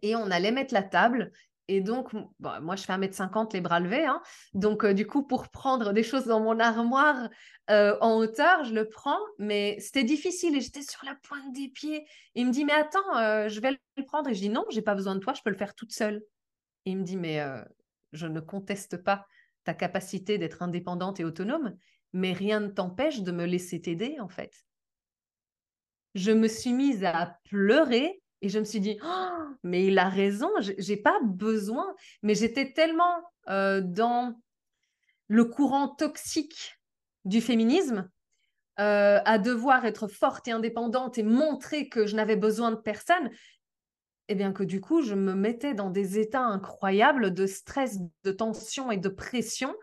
et 0.01 0.15
on 0.15 0.29
allait 0.31 0.51
mettre 0.51 0.73
la 0.73 0.83
table. 0.83 1.31
Et 1.69 1.81
donc, 1.81 2.13
moi, 2.39 2.75
je 2.77 2.83
fais 2.83 2.93
1m50 2.93 3.53
les 3.53 3.61
bras 3.61 3.81
levés. 3.81 4.05
Hein. 4.05 4.21
donc, 4.53 4.85
euh, 4.85 4.93
du 4.93 5.05
coup, 5.05 5.23
pour 5.23 5.49
prendre 5.49 5.91
des 5.91 6.03
choses 6.03 6.25
dans 6.25 6.39
mon 6.39 6.59
armoire 6.59 7.29
euh, 7.69 7.97
en 7.99 8.15
hauteur, 8.17 8.63
je 8.63 8.73
le 8.73 8.87
prends. 8.87 9.19
Mais 9.37 9.77
c'était 9.79 10.05
difficile 10.05 10.55
et 10.55 10.61
j'étais 10.61 10.81
sur 10.81 11.03
la 11.03 11.15
pointe 11.23 11.53
des 11.53 11.67
pieds. 11.67 12.07
Il 12.35 12.47
me 12.47 12.51
dit, 12.51 12.63
mais 12.63 12.73
attends, 12.73 13.49
je 13.49 13.59
vais 13.59 13.71
le 13.71 14.05
prendre. 14.05 14.29
Et 14.29 14.33
je 14.33 14.39
dis, 14.39 14.49
non, 14.49 14.65
j'ai 14.69 14.81
pas 14.81 14.95
besoin 14.95 15.15
de 15.15 15.19
toi, 15.19 15.33
je 15.33 15.41
peux 15.41 15.49
le 15.49 15.57
faire 15.57 15.75
toute 15.75 15.91
seule. 15.91 16.23
Il 16.85 16.99
me 16.99 17.03
dit, 17.03 17.17
mais 17.17 17.43
je 18.13 18.27
ne 18.27 18.39
conteste 18.39 19.03
pas 19.03 19.25
ta 19.65 19.73
capacité 19.73 20.37
d'être 20.37 20.61
indépendante 20.61 21.19
et 21.19 21.25
autonome, 21.25 21.75
mais 22.13 22.31
rien 22.31 22.61
ne 22.61 22.69
t'empêche 22.69 23.21
de 23.21 23.33
me 23.33 23.45
laisser 23.45 23.81
t'aider, 23.81 24.17
en 24.21 24.29
fait. 24.29 24.65
Je 26.15 26.31
me 26.31 26.47
suis 26.47 26.71
mise 26.71 27.03
à 27.03 27.37
pleurer 27.49 28.21
et 28.41 28.49
je 28.49 28.59
me 28.59 28.63
suis 28.63 28.79
dit, 28.79 28.97
oh, 29.03 29.43
mais 29.63 29.87
il 29.87 29.97
a 29.97 30.09
raison, 30.09 30.49
j'ai 30.59 30.97
pas 30.97 31.19
besoin. 31.23 31.95
Mais 32.21 32.35
j'étais 32.35 32.73
tellement 32.73 33.21
dans 33.47 34.39
le 35.27 35.45
courant 35.45 35.87
toxique 35.87 36.79
du 37.25 37.41
féminisme, 37.41 38.09
à 38.77 39.37
devoir 39.39 39.85
être 39.85 40.07
forte 40.07 40.47
et 40.47 40.51
indépendante 40.51 41.17
et 41.17 41.23
montrer 41.23 41.89
que 41.89 42.05
je 42.05 42.15
n'avais 42.15 42.35
besoin 42.35 42.71
de 42.71 42.75
personne, 42.75 43.29
et 44.29 44.33
eh 44.33 44.35
bien 44.35 44.51
que 44.51 44.63
du 44.63 44.81
coup, 44.81 45.01
je 45.01 45.15
me 45.15 45.33
mettais 45.33 45.73
dans 45.73 45.89
des 45.89 46.19
états 46.19 46.43
incroyables 46.43 47.33
de 47.33 47.47
stress, 47.47 47.97
de 48.23 48.31
tension 48.31 48.91
et 48.91 48.97
de 48.97 49.09
pression 49.09 49.73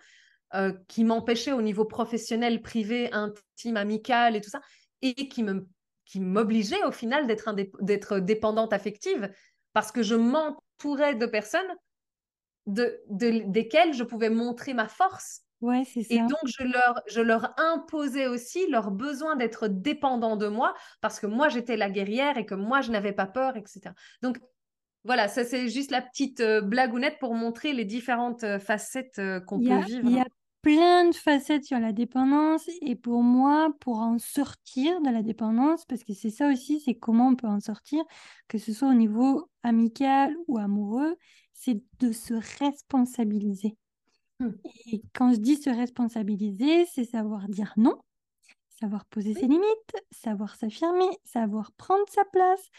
qui 0.87 1.03
m'empêchaient 1.03 1.53
au 1.53 1.62
niveau 1.62 1.85
professionnel, 1.85 2.62
privé, 2.62 3.11
intime, 3.12 3.77
amical 3.77 4.37
et 4.37 4.40
tout 4.40 4.51
ça, 4.51 4.61
et 5.03 5.29
qui 5.29 5.43
me 5.43 5.67
qui 6.05 6.21
m'obligeaient 6.21 6.85
au 6.85 6.93
final 6.93 7.27
d'être 7.27 7.55
d'être 7.81 8.19
dépendante 8.19 8.73
affective 8.73 9.31
parce 9.73 9.93
que 9.93 10.03
je 10.03 10.14
m'entourais 10.14 11.14
de 11.14 11.27
personnes 11.27 11.75
de, 12.67 13.03
desquelles 13.09 13.93
je 13.93 14.05
pouvais 14.05 14.31
montrer 14.31 14.75
ma 14.75 14.88
force. 14.88 15.43
Ouais, 15.61 15.85
c'est 15.85 16.05
Et 16.11 16.19
donc, 16.19 16.45
je 16.45 16.62
leur, 16.62 17.01
je 17.07 17.21
leur 17.21 17.59
imposais 17.59 18.27
aussi 18.27 18.67
leur 18.69 18.90
besoin 18.90 19.37
d'être 19.37 19.69
dépendant 19.69 20.37
de 20.37 20.47
moi 20.47 20.75
parce 21.01 21.21
que 21.21 21.27
moi, 21.27 21.49
j'étais 21.49 21.77
la 21.77 21.88
guerrière 21.88 22.37
et 22.37 22.45
que 22.45 22.55
moi, 22.55 22.81
je 22.81 22.90
n'avais 22.90 23.12
pas 23.12 23.27
peur, 23.27 23.57
etc. 23.57 23.95
Donc, 24.21 24.38
voilà, 25.05 25.29
ça, 25.29 25.45
c'est 25.45 25.69
juste 25.69 25.90
la 25.90 26.03
petite 26.03 26.40
euh, 26.40 26.61
blagounette 26.61 27.19
pour 27.19 27.35
montrer 27.35 27.73
les 27.73 27.85
différentes 27.85 28.45
euh, 28.45 28.59
facettes 28.59 29.19
euh, 29.19 29.40
qu'on 29.40 29.59
peut 29.59 29.81
vivre. 29.81 30.09
Il 30.09 30.17
y 30.17 30.21
a 30.21 30.27
plein 30.64 31.11
de 31.11 31.14
facettes 31.14 31.66
sur 31.66 31.79
la 31.79 31.92
dépendance 31.92 32.70
et 32.81 32.96
pour 32.96 33.22
moi, 33.22 33.68
pour 33.81 33.98
en 33.98 34.18
sortir 34.18 35.03
de 35.03 35.11
la 35.11 35.22
dépendance, 35.22 35.85
parce 35.85 36.03
que 36.05 36.14
c'est 36.14 36.31
ça 36.31 36.50
aussi, 36.50 36.81
c'est 36.81 36.94
comment 36.94 37.29
on 37.29 37.37
peut 37.37 37.46
en 37.46 37.61
sortir, 37.61 38.03
que 38.48 38.57
ce 38.57 38.72
soit 38.72 38.88
au 38.88 38.94
niveau 38.94 39.50
amical 39.62 40.35
ou 40.48 40.57
amoureux, 40.57 41.16
c'est 41.53 41.83
de 42.00 42.12
se 42.12 42.33
responsabiliser. 42.59 43.77
Mmh. 44.40 44.48
Et 44.87 45.03
quand 45.12 45.35
je 45.35 45.38
dis 45.38 45.57
se 45.57 45.68
responsabiliser, 45.68 46.87
c'est 46.87 47.05
savoir 47.05 47.46
dire 47.48 47.74
non, 47.77 47.98
savoir 48.81 49.05
poser 49.05 49.35
ses 49.35 49.46
limites, 49.46 49.96
savoir 50.12 50.57
s'affirmer, 50.57 51.11
savoir 51.24 51.72
prendre 51.72 52.09
sa 52.09 52.24
place, 52.24 52.70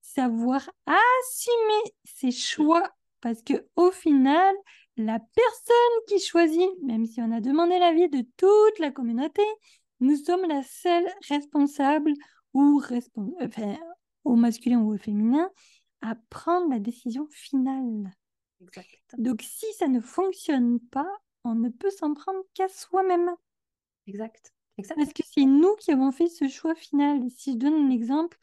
savoir 0.00 0.70
assumer 0.86 1.92
ses 2.04 2.30
choix. 2.30 2.90
Parce 3.20 3.42
que 3.42 3.66
au 3.76 3.90
final, 3.90 4.54
la 4.96 5.18
personne 5.18 6.00
qui 6.08 6.20
choisit, 6.20 6.70
même 6.82 7.06
si 7.06 7.20
on 7.20 7.32
a 7.32 7.40
demandé 7.40 7.78
l'avis 7.78 8.08
de 8.08 8.24
toute 8.36 8.78
la 8.78 8.90
communauté, 8.90 9.42
nous 10.00 10.16
sommes 10.16 10.46
la 10.46 10.62
seule 10.62 11.06
responsable 11.28 12.12
ou 12.52 12.80
enfin, 13.40 13.76
au 14.24 14.36
masculin 14.36 14.80
ou 14.80 14.94
au 14.94 14.98
féminin 14.98 15.50
à 16.00 16.14
prendre 16.30 16.70
la 16.70 16.78
décision 16.78 17.26
finale. 17.30 18.12
Donc, 19.18 19.42
si 19.42 19.66
ça 19.78 19.88
ne 19.88 20.00
fonctionne 20.00 20.80
pas, 20.80 21.10
on 21.44 21.54
ne 21.54 21.68
peut 21.68 21.90
s'en 21.90 22.14
prendre 22.14 22.40
qu'à 22.54 22.68
soi-même. 22.68 23.30
Exact. 24.06 24.52
Parce 24.76 25.12
que 25.12 25.22
c'est 25.24 25.44
nous 25.44 25.74
qui 25.76 25.92
avons 25.92 26.10
fait 26.10 26.28
ce 26.28 26.48
choix 26.48 26.74
final. 26.74 27.20
Si 27.30 27.52
je 27.52 27.58
donne 27.58 27.74
un 27.74 27.90
exemple, 27.90 28.38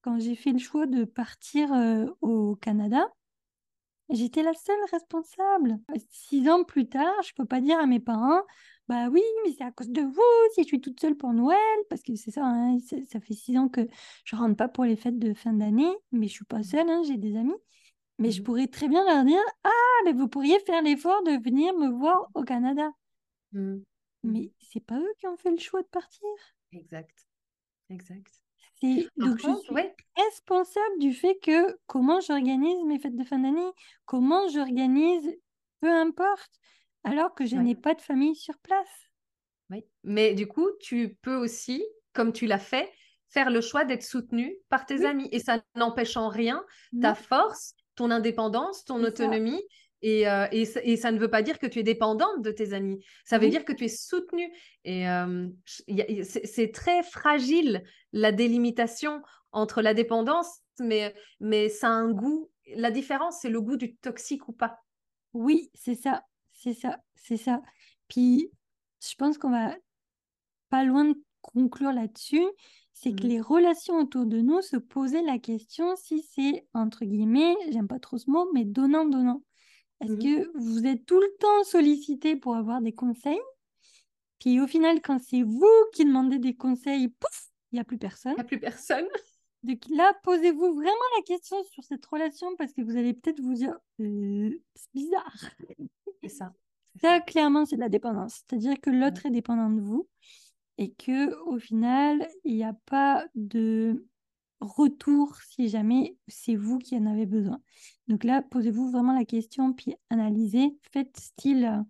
quand 0.00 0.18
j'ai 0.18 0.36
fait 0.36 0.52
le 0.52 0.58
choix 0.58 0.86
de 0.86 1.04
partir 1.04 1.72
euh, 1.72 2.06
au 2.20 2.56
Canada, 2.56 3.08
j'étais 4.10 4.42
la 4.42 4.54
seule 4.54 4.78
responsable. 4.90 5.78
Six 6.10 6.48
ans 6.48 6.64
plus 6.64 6.88
tard, 6.88 7.14
je 7.24 7.32
peux 7.34 7.44
pas 7.46 7.60
dire 7.60 7.78
à 7.80 7.86
mes 7.86 8.00
parents, 8.00 8.42
bah 8.88 9.08
oui, 9.08 9.22
mais 9.44 9.52
c'est 9.56 9.64
à 9.64 9.72
cause 9.72 9.90
de 9.90 10.02
vous 10.02 10.20
si 10.54 10.62
je 10.62 10.66
suis 10.68 10.80
toute 10.80 11.00
seule 11.00 11.16
pour 11.16 11.32
Noël, 11.32 11.58
parce 11.88 12.02
que 12.02 12.14
c'est 12.16 12.30
ça, 12.30 12.44
hein, 12.44 12.78
ça 13.08 13.20
fait 13.20 13.34
six 13.34 13.56
ans 13.58 13.68
que 13.68 13.86
je 14.24 14.36
rentre 14.36 14.56
pas 14.56 14.68
pour 14.68 14.84
les 14.84 14.96
fêtes 14.96 15.18
de 15.18 15.34
fin 15.34 15.52
d'année, 15.52 15.92
mais 16.12 16.28
je 16.28 16.32
suis 16.32 16.44
pas 16.44 16.62
seule, 16.62 16.88
hein, 16.90 17.02
j'ai 17.06 17.16
des 17.18 17.36
amis. 17.36 17.54
Mais 18.18 18.30
je 18.32 18.40
Mhm. 18.40 18.44
pourrais 18.44 18.68
très 18.68 18.88
bien 18.88 19.04
leur 19.06 19.24
dire, 19.24 19.40
ah, 19.64 19.70
mais 20.06 20.12
vous 20.14 20.28
pourriez 20.28 20.58
faire 20.60 20.82
l'effort 20.82 21.22
de 21.24 21.32
venir 21.42 21.74
me 21.78 21.88
voir 21.90 22.30
au 22.34 22.44
Canada. 22.44 22.90
Mhm. 23.52 23.84
Mais 24.24 24.50
c'est 24.58 24.80
pas 24.84 24.98
eux 24.98 25.14
qui 25.20 25.28
ont 25.28 25.36
fait 25.36 25.52
le 25.52 25.58
choix 25.58 25.80
de 25.82 25.86
partir. 25.86 26.26
Exact. 26.72 27.24
Exact. 27.90 28.41
C'est 28.82 29.08
donc 29.16 29.38
je 29.38 29.52
suis 29.54 29.72
ouais. 29.72 29.94
responsable 30.16 30.98
du 30.98 31.12
fait 31.14 31.38
que 31.42 31.78
comment 31.86 32.20
j'organise 32.20 32.82
mes 32.84 32.98
fêtes 32.98 33.16
de 33.16 33.24
fin 33.24 33.38
d'année, 33.38 33.70
comment 34.06 34.48
j'organise, 34.48 35.28
peu 35.80 35.90
importe, 35.90 36.50
alors 37.04 37.34
que 37.34 37.46
je 37.46 37.56
Ouais. 37.56 37.62
n'ai 37.62 37.74
pas 37.74 37.94
de 37.94 38.00
famille 38.00 38.36
sur 38.36 38.58
place. 38.58 39.10
Oui. 39.70 39.84
Mais 40.04 40.34
du 40.34 40.46
coup, 40.46 40.68
tu 40.80 41.16
peux 41.22 41.36
aussi, 41.36 41.84
comme 42.12 42.32
tu 42.32 42.46
l'as 42.46 42.58
fait, 42.58 42.90
faire 43.28 43.50
le 43.50 43.60
choix 43.60 43.84
d'être 43.84 44.02
soutenu 44.02 44.56
par 44.68 44.86
tes 44.86 45.04
Oui. 45.04 45.06
amis. 45.06 45.28
Et 45.32 45.38
ça 45.38 45.62
n'empêche 45.76 46.16
en 46.16 46.28
rien 46.28 46.64
ta 47.00 47.14
force, 47.14 47.74
ton 47.94 48.10
indépendance, 48.10 48.84
ton 48.84 49.02
autonomie. 49.04 49.62
Et, 50.02 50.28
euh, 50.28 50.46
et, 50.50 50.64
ça- 50.64 50.80
et 50.82 50.96
ça 50.96 51.12
ne 51.12 51.18
veut 51.18 51.30
pas 51.30 51.42
dire 51.42 51.58
que 51.58 51.66
tu 51.66 51.78
es 51.78 51.82
dépendante 51.84 52.42
de 52.42 52.50
tes 52.50 52.72
amis. 52.72 53.04
Ça 53.24 53.38
veut 53.38 53.44
Oui. 53.44 53.50
dire 53.50 53.64
que 53.64 53.72
tu 53.72 53.84
es 53.84 53.88
soutenue. 53.88 54.50
Et 54.84 55.08
euh, 55.08 55.48
c'est 56.24 56.72
très 56.72 57.02
fragile, 57.04 57.84
la 58.12 58.32
délimitation 58.32 59.22
entre 59.52 59.80
la 59.82 59.94
dépendance, 59.94 60.60
mais, 60.80 61.14
mais 61.40 61.68
ça 61.68 61.88
a 61.88 61.92
un 61.92 62.10
goût. 62.10 62.50
La 62.74 62.90
différence, 62.90 63.38
c'est 63.40 63.50
le 63.50 63.60
goût 63.60 63.76
du 63.76 63.94
toxique 63.96 64.48
ou 64.48 64.52
pas. 64.52 64.78
Oui, 65.34 65.70
c'est 65.74 65.94
ça, 65.94 66.24
c'est 66.52 66.74
ça, 66.74 66.98
c'est 67.14 67.36
ça. 67.36 67.62
Puis, 68.08 68.50
je 69.00 69.14
pense 69.16 69.38
qu'on 69.38 69.50
va 69.50 69.76
pas 70.68 70.84
loin 70.84 71.04
de 71.04 71.14
conclure 71.42 71.92
là-dessus, 71.92 72.44
c'est 72.92 73.12
que 73.14 73.22
Mhm. 73.24 73.28
les 73.28 73.40
relations 73.40 73.96
autour 73.98 74.26
de 74.26 74.38
nous 74.40 74.62
se 74.62 74.76
posaient 74.76 75.22
la 75.22 75.38
question 75.38 75.94
si 75.96 76.22
c'est, 76.22 76.66
entre 76.74 77.04
guillemets, 77.04 77.54
j'aime 77.70 77.88
pas 77.88 77.98
trop 78.00 78.18
ce 78.18 78.30
mot, 78.30 78.48
mais 78.52 78.64
donnant-donnant. 78.64 79.42
Est-ce 80.02 80.12
Mhm. 80.12 80.18
que 80.18 80.58
vous 80.58 80.86
êtes 80.86 81.06
tout 81.06 81.20
le 81.20 81.36
temps 81.38 81.64
sollicité 81.64 82.36
pour 82.36 82.56
avoir 82.56 82.80
des 82.80 82.92
conseils? 82.92 83.40
Puis 84.38 84.60
au 84.60 84.66
final, 84.66 85.00
quand 85.00 85.18
c'est 85.20 85.42
vous 85.42 85.66
qui 85.94 86.04
demandez 86.04 86.38
des 86.38 86.54
conseils, 86.54 87.08
pouf, 87.08 87.48
il 87.70 87.76
n'y 87.76 87.80
a 87.80 87.84
plus 87.84 87.98
personne. 87.98 88.32
Il 88.32 88.36
n'y 88.36 88.40
a 88.40 88.44
plus 88.44 88.58
personne. 88.60 89.06
Donc 89.62 89.78
là, 89.90 90.12
posez-vous 90.24 90.74
vraiment 90.74 91.08
la 91.16 91.22
question 91.22 91.62
sur 91.64 91.84
cette 91.84 92.04
relation 92.06 92.48
parce 92.56 92.72
que 92.72 92.82
vous 92.82 92.96
allez 92.96 93.14
peut-être 93.14 93.40
vous 93.40 93.54
dire, 93.54 93.78
Euh, 94.00 94.50
c'est 94.74 94.92
bizarre. 94.92 95.36
C'est 96.22 96.28
ça. 96.28 96.52
Ça, 97.00 97.20
clairement, 97.20 97.64
c'est 97.64 97.76
de 97.76 97.80
la 97.80 97.88
dépendance. 97.88 98.42
C'est-à-dire 98.48 98.80
que 98.80 98.90
Ouais. 98.90 98.96
l'autre 98.96 99.24
est 99.26 99.30
dépendant 99.30 99.70
de 99.70 99.80
vous 99.80 100.08
et 100.78 100.92
que 100.92 101.34
au 101.44 101.58
final, 101.60 102.26
il 102.44 102.56
n'y 102.56 102.64
a 102.64 102.74
pas 102.86 103.24
de 103.36 104.04
retour 104.62 105.36
si 105.36 105.68
jamais 105.68 106.16
c'est 106.28 106.56
vous 106.56 106.78
qui 106.78 106.96
en 106.96 107.06
avez 107.06 107.26
besoin. 107.26 107.60
Donc 108.08 108.24
là, 108.24 108.42
posez-vous 108.42 108.90
vraiment 108.90 109.12
la 109.12 109.24
question, 109.24 109.72
puis 109.72 109.96
analysez. 110.10 110.78
Faites 110.92 111.16
style 111.18 111.64
euh, 111.64 111.82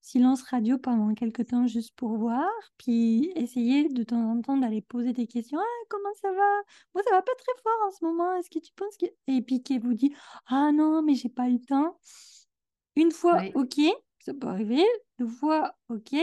silence 0.00 0.42
radio 0.42 0.76
pendant 0.78 1.14
quelques 1.14 1.46
temps 1.46 1.66
juste 1.66 1.94
pour 1.96 2.16
voir, 2.16 2.48
puis 2.76 3.32
essayez 3.36 3.88
de 3.88 4.02
temps 4.02 4.32
en 4.32 4.40
temps 4.42 4.56
d'aller 4.56 4.82
poser 4.82 5.12
des 5.12 5.26
questions. 5.26 5.58
Ah, 5.58 5.84
comment 5.88 6.12
ça 6.20 6.30
va? 6.30 6.62
Moi, 6.94 7.02
ça 7.04 7.10
va 7.12 7.22
pas 7.22 7.32
très 7.38 7.62
fort 7.62 7.86
en 7.86 7.90
ce 7.90 8.04
moment. 8.04 8.36
Est-ce 8.36 8.50
que 8.50 8.58
tu 8.58 8.72
penses 8.74 8.96
que... 8.98 9.06
Et 9.26 9.40
puis 9.40 9.62
qui 9.62 9.78
vous 9.78 9.94
dit, 9.94 10.14
ah 10.46 10.72
non, 10.72 11.02
mais 11.02 11.14
j'ai 11.14 11.30
pas 11.30 11.48
le 11.48 11.58
temps. 11.58 11.98
Une 12.96 13.10
fois, 13.10 13.38
Oui. 13.38 13.52
ok, 13.54 13.96
ça 14.20 14.34
peut 14.34 14.46
arriver. 14.46 14.84
Deux 15.18 15.26
fois, 15.26 15.74
ok. 15.88 16.14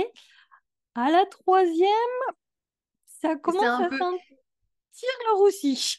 À 0.94 1.10
la 1.10 1.26
troisième, 1.26 1.88
ça 3.06 3.36
commence 3.36 3.64
à 3.64 3.90
peu- 3.90 3.98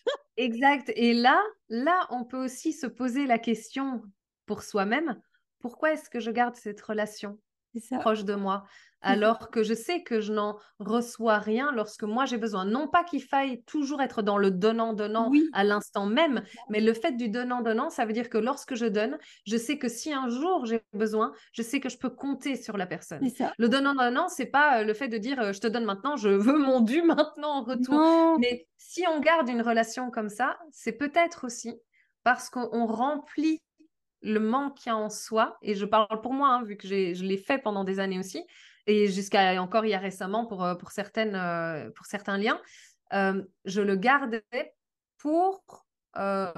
Exact. 0.37 0.91
Et 0.97 1.13
là, 1.15 1.41
là, 1.69 2.07
on 2.11 2.25
peut 2.25 2.43
aussi 2.45 2.73
se 2.73 2.87
poser 2.87 3.27
la 3.27 3.39
question 3.39 4.03
pour 4.47 4.63
soi-même, 4.63 5.21
pourquoi 5.61 5.93
est-ce 5.93 6.11
que 6.11 6.21
je 6.21 6.31
garde 6.31 6.57
cette 6.57 6.81
relation? 6.81 7.39
Ça. 7.81 7.99
proche 7.99 8.25
de 8.25 8.35
moi 8.35 8.65
ça. 9.03 9.09
alors 9.11 9.51
que 9.51 9.63
je 9.63 9.75
sais 9.75 10.03
que 10.03 10.21
je 10.21 10.33
n'en 10.33 10.57
reçois 10.79 11.39
rien 11.39 11.73
lorsque 11.73 12.05
moi 12.05 12.25
j'ai 12.25 12.39
besoin. 12.39 12.65
Non 12.65 12.89
pas 12.89 13.03
qu'il 13.05 13.23
faille 13.23 13.63
toujours 13.65 14.01
être 14.01 14.23
dans 14.23 14.39
le 14.39 14.51
donnant-donnant 14.51 15.29
Oui. 15.31 15.49
à 15.53 15.65
l'instant 15.65 16.07
même, 16.07 16.43
mais 16.69 16.81
le 16.81 16.93
fait 16.95 17.13
du 17.13 17.29
donnant-donnant, 17.29 17.91
ça 17.91 18.05
veut 18.05 18.13
dire 18.13 18.29
que 18.31 18.39
lorsque 18.39 18.75
je 18.75 18.87
donne, 18.87 19.19
je 19.47 19.57
sais 19.57 19.79
que 19.79 19.89
si 19.89 20.13
un 20.13 20.29
jour 20.29 20.67
j'ai 20.67 20.83
besoin, 20.93 21.33
je 21.53 21.63
sais 21.63 21.81
que 21.81 21.89
je 21.89 21.99
peux 21.99 22.11
compter 22.11 22.57
sur 22.57 22.77
la 22.77 22.87
personne. 22.87 23.29
Ça. 23.31 23.53
Le 23.59 23.69
donnant-donnant, 23.69 24.29
c'est 24.29 24.47
pas 24.47 24.81
euh, 24.81 24.85
le 24.85 24.95
fait 24.95 25.09
de 25.09 25.19
dire 25.19 25.41
euh, 25.41 25.53
je 25.53 25.61
te 25.61 25.67
donne 25.67 25.85
maintenant, 25.85 26.17
je 26.17 26.29
veux 26.29 26.59
mon 26.59 26.81
dû 26.81 27.03
maintenant 27.03 27.59
en 27.59 27.63
retour. 27.63 27.95
Non. 27.95 28.39
Mais 28.39 28.67
si 28.77 29.05
on 29.09 29.21
garde 29.21 29.49
une 29.49 29.63
relation 29.63 30.11
comme 30.11 30.29
ça, 30.29 30.59
c'est 30.71 30.93
peut-être 30.93 31.45
aussi 31.45 31.75
parce 32.25 32.51
qu'on 32.51 32.69
on 32.73 32.87
remplit 32.87 33.63
le 34.23 34.41
manque 34.41 34.79
qu'il 34.79 34.91
y 34.91 34.95
a 34.95 34.97
en 34.97 35.11
soi, 35.11 35.59
et 35.63 35.75
je 35.75 35.85
parle 35.85 36.21
pour 36.23 36.33
moi, 36.33 36.49
hein, 36.49 36.65
vu 36.65 36.77
que 36.77 36.87
je 36.89 37.25
l'ai 37.25 37.37
fait 37.39 37.59
pendant 37.59 37.85
des 37.85 37.99
années 38.01 38.19
aussi, 38.19 38.45
et 38.87 39.09
jusqu'à 39.09 39.61
encore 39.63 39.85
il 39.85 39.91
y 39.91 39.95
a 39.95 39.99
récemment 39.99 40.47
pour, 40.47 40.65
euh, 40.65 40.75
pour, 40.75 40.91
certaines, 40.91 41.35
euh, 41.35 41.91
pour 41.95 42.07
certains 42.07 42.39
liens, 42.39 42.61
euh, 43.13 43.43
je 43.65 43.81
le 43.83 43.97
gardais 43.97 44.45
pour 45.19 45.63
euh, 46.17 46.53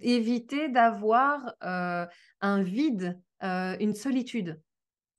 éviter 0.00 0.68
d'avoir 0.68 1.54
euh, 1.64 2.06
un 2.40 2.62
vide, 2.62 3.20
une 3.42 3.94
solitude. 3.94 4.60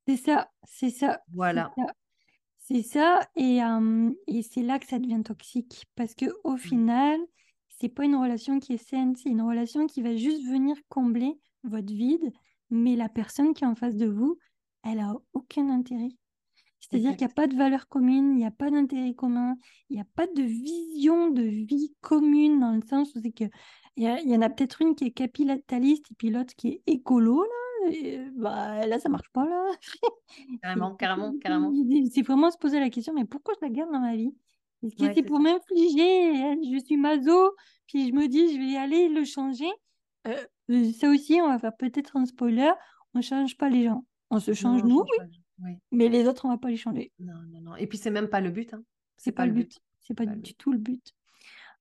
C'est 0.08 0.18
ça. 0.18 0.50
C'est 0.64 0.90
ça. 0.90 1.22
Voilà. 1.34 1.72
C'est 2.58 2.84
ça. 2.84 3.22
Et, 3.36 3.60
et 4.28 4.42
c'est 4.44 4.62
là 4.62 4.80
que 4.80 4.88
ça 4.88 5.00
devient 5.00 5.24
toxique. 5.24 5.86
Parce 5.96 6.16
que 6.16 6.26
au 6.44 6.58
final, 6.58 7.20
c'est 7.68 7.90
pas 7.90 8.04
une 8.06 8.16
relation 8.16 8.60
qui 8.60 8.74
est 8.74 8.78
saine, 8.90 9.16
c'est 9.16 9.30
une 9.30 9.42
relation 9.42 9.88
qui 9.88 10.02
va 10.02 10.16
juste 10.16 10.46
venir 10.50 10.76
combler 10.90 11.40
votre 11.64 11.94
vide, 11.94 12.32
mais 12.70 12.96
la 12.96 13.10
personne 13.10 13.54
qui 13.54 13.64
est 13.64 13.68
en 13.68 13.76
face 13.76 13.96
de 13.96 14.08
vous, 14.08 14.38
elle 14.84 15.00
a 15.00 15.14
aucun 15.34 15.70
intérêt. 15.70 16.10
C'est-à-dire 16.80 17.12
qu'il 17.12 17.26
n'y 17.28 17.32
a 17.32 17.36
pas 17.36 17.48
de 17.48 17.56
valeur 17.56 17.88
commune, 17.88 18.32
il 18.32 18.38
n'y 18.38 18.46
a 18.46 18.52
pas 18.52 18.72
d'intérêt 18.72 19.14
commun, 19.14 19.58
il 19.90 19.96
n'y 19.96 20.02
a 20.02 20.08
pas 20.16 20.28
de 20.28 20.42
vision 20.42 21.30
de 21.30 21.44
vie 21.44 21.94
commune 22.02 22.60
dans 22.60 22.72
le 22.72 22.82
sens 22.82 23.14
où 23.16 23.20
c'est 23.22 23.32
que 23.32 23.46
il 23.98 24.06
y, 24.06 24.36
en 24.36 24.42
a 24.42 24.50
peut-être 24.50 24.82
une 24.82 24.96
qui 24.96 25.06
est 25.06 25.12
capitaliste 25.12 26.10
et 26.10 26.16
puis 26.18 26.30
l'autre 26.30 26.54
qui 26.56 26.70
est 26.70 26.82
écolo 26.88 27.44
là. 27.44 27.92
Et, 27.92 28.20
bah 28.38 28.88
là 28.88 28.98
ça 28.98 29.10
marche 29.10 29.30
pas 29.34 29.46
là. 29.46 29.66
Carrément, 30.62 30.96
carrément, 30.96 31.38
carrément. 31.40 31.74
C'est 32.10 32.22
vraiment 32.22 32.50
se 32.50 32.58
poser 32.58 32.80
la 32.80 32.90
question, 32.90 33.14
mais 33.14 33.26
pourquoi 33.26 33.56
je 33.60 33.66
la 33.66 33.72
garde 33.72 33.92
dans 33.92 34.00
ma 34.00 34.16
vie? 34.16 34.34
Est-ce 34.84 34.96
que 34.96 35.04
Ouais, 35.04 35.14
c'est 35.14 35.24
pour 35.24 35.40
m'infliger 35.40 36.30
hein, 36.38 36.56
Je 36.64 36.80
suis 36.86 36.96
maso, 36.96 37.56
puis 37.88 38.08
je 38.08 38.14
me 38.14 38.28
dis, 38.28 38.54
je 38.54 38.60
vais 38.60 38.78
aller 38.78 39.10
le 39.10 39.26
changer. 39.26 39.70
Euh, 40.28 40.46
ça 40.94 41.10
aussi, 41.10 41.40
on 41.42 41.48
va 41.48 41.60
faire 41.60 41.76
peut-être 41.76 42.16
un 42.18 42.26
spoiler. 42.26 42.72
On 43.14 43.22
change 43.22 43.58
pas 43.58 43.70
les 43.70 43.86
gens. 43.86 44.06
On 44.30 44.40
se 44.40 44.54
change 44.54 44.84
Non, 44.84 44.90
nous, 44.90 45.06
change 45.18 45.40
oui, 45.64 45.78
mais 45.92 46.10
les 46.10 46.28
autres, 46.28 46.46
on 46.46 46.50
va 46.50 46.58
pas 46.58 46.70
les 46.70 46.78
changer. 46.78 47.12
Non, 47.20 47.34
non, 47.52 47.62
non. 47.62 47.76
Et 47.76 47.88
puis, 47.88 47.98
c'est 47.98 48.12
même 48.12 48.30
pas 48.30 48.42
le 48.42 48.52
but. 48.52 48.74
Hein. 48.74 48.84
C'est 49.18 49.32
pas 49.32 49.46
le 49.46 49.52
but. 49.52 49.80
C'est 50.00 50.14
pas 50.14 50.26
du 50.26 50.54
tout 50.56 50.72
le 50.72 50.78
but. 50.78 51.14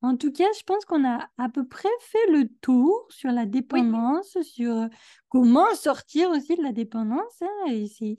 En 0.00 0.16
tout 0.16 0.32
cas, 0.32 0.44
je 0.56 0.62
pense 0.62 0.84
qu'on 0.84 1.04
a 1.04 1.28
à 1.38 1.48
peu 1.48 1.66
près 1.66 1.88
fait 2.00 2.30
le 2.30 2.48
tour 2.60 3.06
sur 3.10 3.32
la 3.32 3.46
dépendance, 3.46 4.40
sur 4.42 4.76
euh, 4.76 4.88
comment 5.28 5.74
sortir 5.74 6.30
aussi 6.30 6.56
de 6.56 6.62
la 6.62 6.72
dépendance. 6.72 7.42
hein, 7.42 7.70
et 7.70 7.88
c'est 7.88 8.16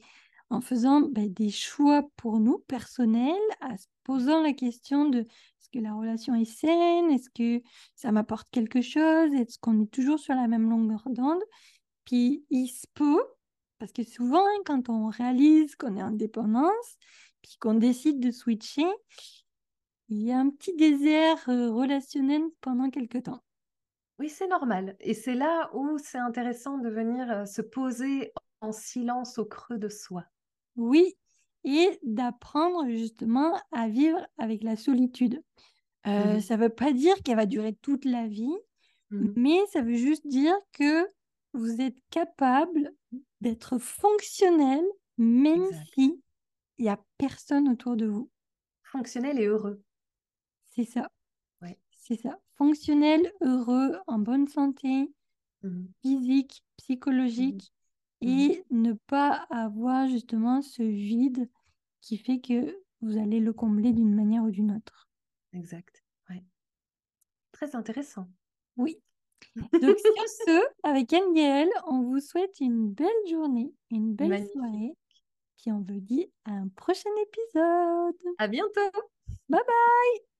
en 0.49 0.61
faisant 0.61 1.01
ben, 1.01 1.31
des 1.31 1.51
choix 1.51 2.03
pour 2.17 2.39
nous 2.39 2.59
personnels, 2.67 3.35
à 3.61 3.77
se 3.77 3.85
posant 4.03 4.41
la 4.41 4.53
question 4.53 5.07
de 5.07 5.25
est-ce 5.69 5.79
que 5.79 5.83
la 5.83 5.93
relation 5.93 6.35
est 6.35 6.45
saine, 6.45 7.11
est-ce 7.11 7.29
que 7.29 7.63
ça 7.95 8.11
m'apporte 8.11 8.49
quelque 8.51 8.81
chose, 8.81 9.33
est-ce 9.33 9.57
qu'on 9.59 9.81
est 9.81 9.91
toujours 9.91 10.19
sur 10.19 10.33
la 10.33 10.47
même 10.47 10.69
longueur 10.69 11.03
d'onde? 11.07 11.41
Puis 12.05 12.45
il 12.49 12.67
se 12.67 12.87
peut, 12.93 13.23
parce 13.77 13.91
que 13.91 14.03
souvent, 14.03 14.43
hein, 14.45 14.61
quand 14.65 14.89
on 14.89 15.09
réalise 15.09 15.75
qu'on 15.75 15.95
est 15.95 16.03
en 16.03 16.11
dépendance, 16.11 16.97
puis 17.41 17.57
qu'on 17.59 17.75
décide 17.75 18.19
de 18.19 18.31
switcher, 18.31 18.87
il 20.09 20.23
y 20.23 20.31
a 20.31 20.39
un 20.39 20.49
petit 20.49 20.75
désert 20.75 21.37
euh, 21.49 21.71
relationnel 21.71 22.41
pendant 22.61 22.89
quelque 22.89 23.19
temps. 23.19 23.43
Oui, 24.17 24.29
c'est 24.29 24.47
normal. 24.47 24.97
Et 24.99 25.13
c'est 25.13 25.35
là 25.35 25.69
où 25.73 25.97
c'est 25.99 26.17
intéressant 26.17 26.79
de 26.79 26.89
venir 26.89 27.31
euh, 27.31 27.45
se 27.45 27.61
poser 27.61 28.33
en 28.59 28.71
silence 28.71 29.37
au 29.37 29.45
creux 29.45 29.77
de 29.77 29.87
soi. 29.87 30.25
Oui, 30.75 31.15
et 31.63 31.99
d'apprendre 32.03 32.87
justement 32.89 33.59
à 33.71 33.87
vivre 33.89 34.25
avec 34.37 34.63
la 34.63 34.75
solitude. 34.75 35.43
Euh. 36.07 36.39
Ça 36.39 36.57
ne 36.57 36.63
veut 36.63 36.69
pas 36.69 36.93
dire 36.93 37.15
qu'elle 37.23 37.35
va 37.37 37.45
durer 37.45 37.73
toute 37.75 38.05
la 38.05 38.27
vie, 38.27 38.55
Mhm. 39.11 39.33
mais 39.37 39.57
ça 39.71 39.81
veut 39.81 39.95
juste 39.95 40.27
dire 40.27 40.55
que 40.73 41.07
vous 41.53 41.81
êtes 41.81 41.97
capable 42.11 42.91
d'être 43.41 43.77
fonctionnel 43.79 44.83
même 45.17 45.63
Exact. 45.65 45.85
si 45.95 46.23
il 46.77 46.83
n'y 46.83 46.89
a 46.89 46.99
personne 47.17 47.67
autour 47.69 47.95
de 47.97 48.05
vous. 48.05 48.29
Fonctionnel 48.83 49.39
et 49.39 49.45
heureux. 49.47 49.81
C'est 50.69 50.85
ça. 50.85 51.09
Ouais. 51.61 51.77
C'est 51.91 52.19
ça. 52.21 52.39
fonctionnel, 52.57 53.31
heureux, 53.41 53.97
en 54.07 54.19
bonne 54.19 54.47
santé, 54.47 55.11
Mmh. 55.63 55.85
physique, 56.03 56.63
psychologique, 56.77 57.73
Mmh. 58.21 58.27
et 58.27 58.65
ne 58.71 58.93
pas 58.93 59.47
avoir 59.49 60.07
justement 60.07 60.61
ce 60.61 60.83
vide 60.83 61.49
qui 62.01 62.17
fait 62.17 62.39
que 62.39 62.77
vous 63.01 63.17
allez 63.17 63.39
le 63.39 63.53
combler 63.53 63.93
d'une 63.93 64.13
manière 64.13 64.43
ou 64.43 64.51
d'une 64.51 64.71
autre. 64.75 65.09
Exact. 65.53 66.03
Ouais. 66.29 66.43
Très 67.51 67.75
intéressant. 67.75 68.27
Oui. 68.77 69.01
Donc 69.55 69.69
sur 69.97 70.27
ce, 70.45 70.63
avec 70.83 71.11
NGL, 71.13 71.69
on 71.87 72.01
vous 72.01 72.19
souhaite 72.19 72.59
une 72.59 72.89
belle 72.91 73.07
journée, 73.29 73.73
une 73.89 74.13
belle 74.13 74.29
Magnifique. 74.29 74.53
soirée, 74.53 74.93
puis 75.57 75.71
on 75.71 75.79
vous 75.81 75.99
dit 75.99 76.29
à 76.45 76.51
un 76.51 76.67
prochain 76.69 77.09
épisode. 77.21 78.35
À 78.37 78.47
bientôt. 78.47 78.91
Bye 79.49 79.61
bye 79.65 80.38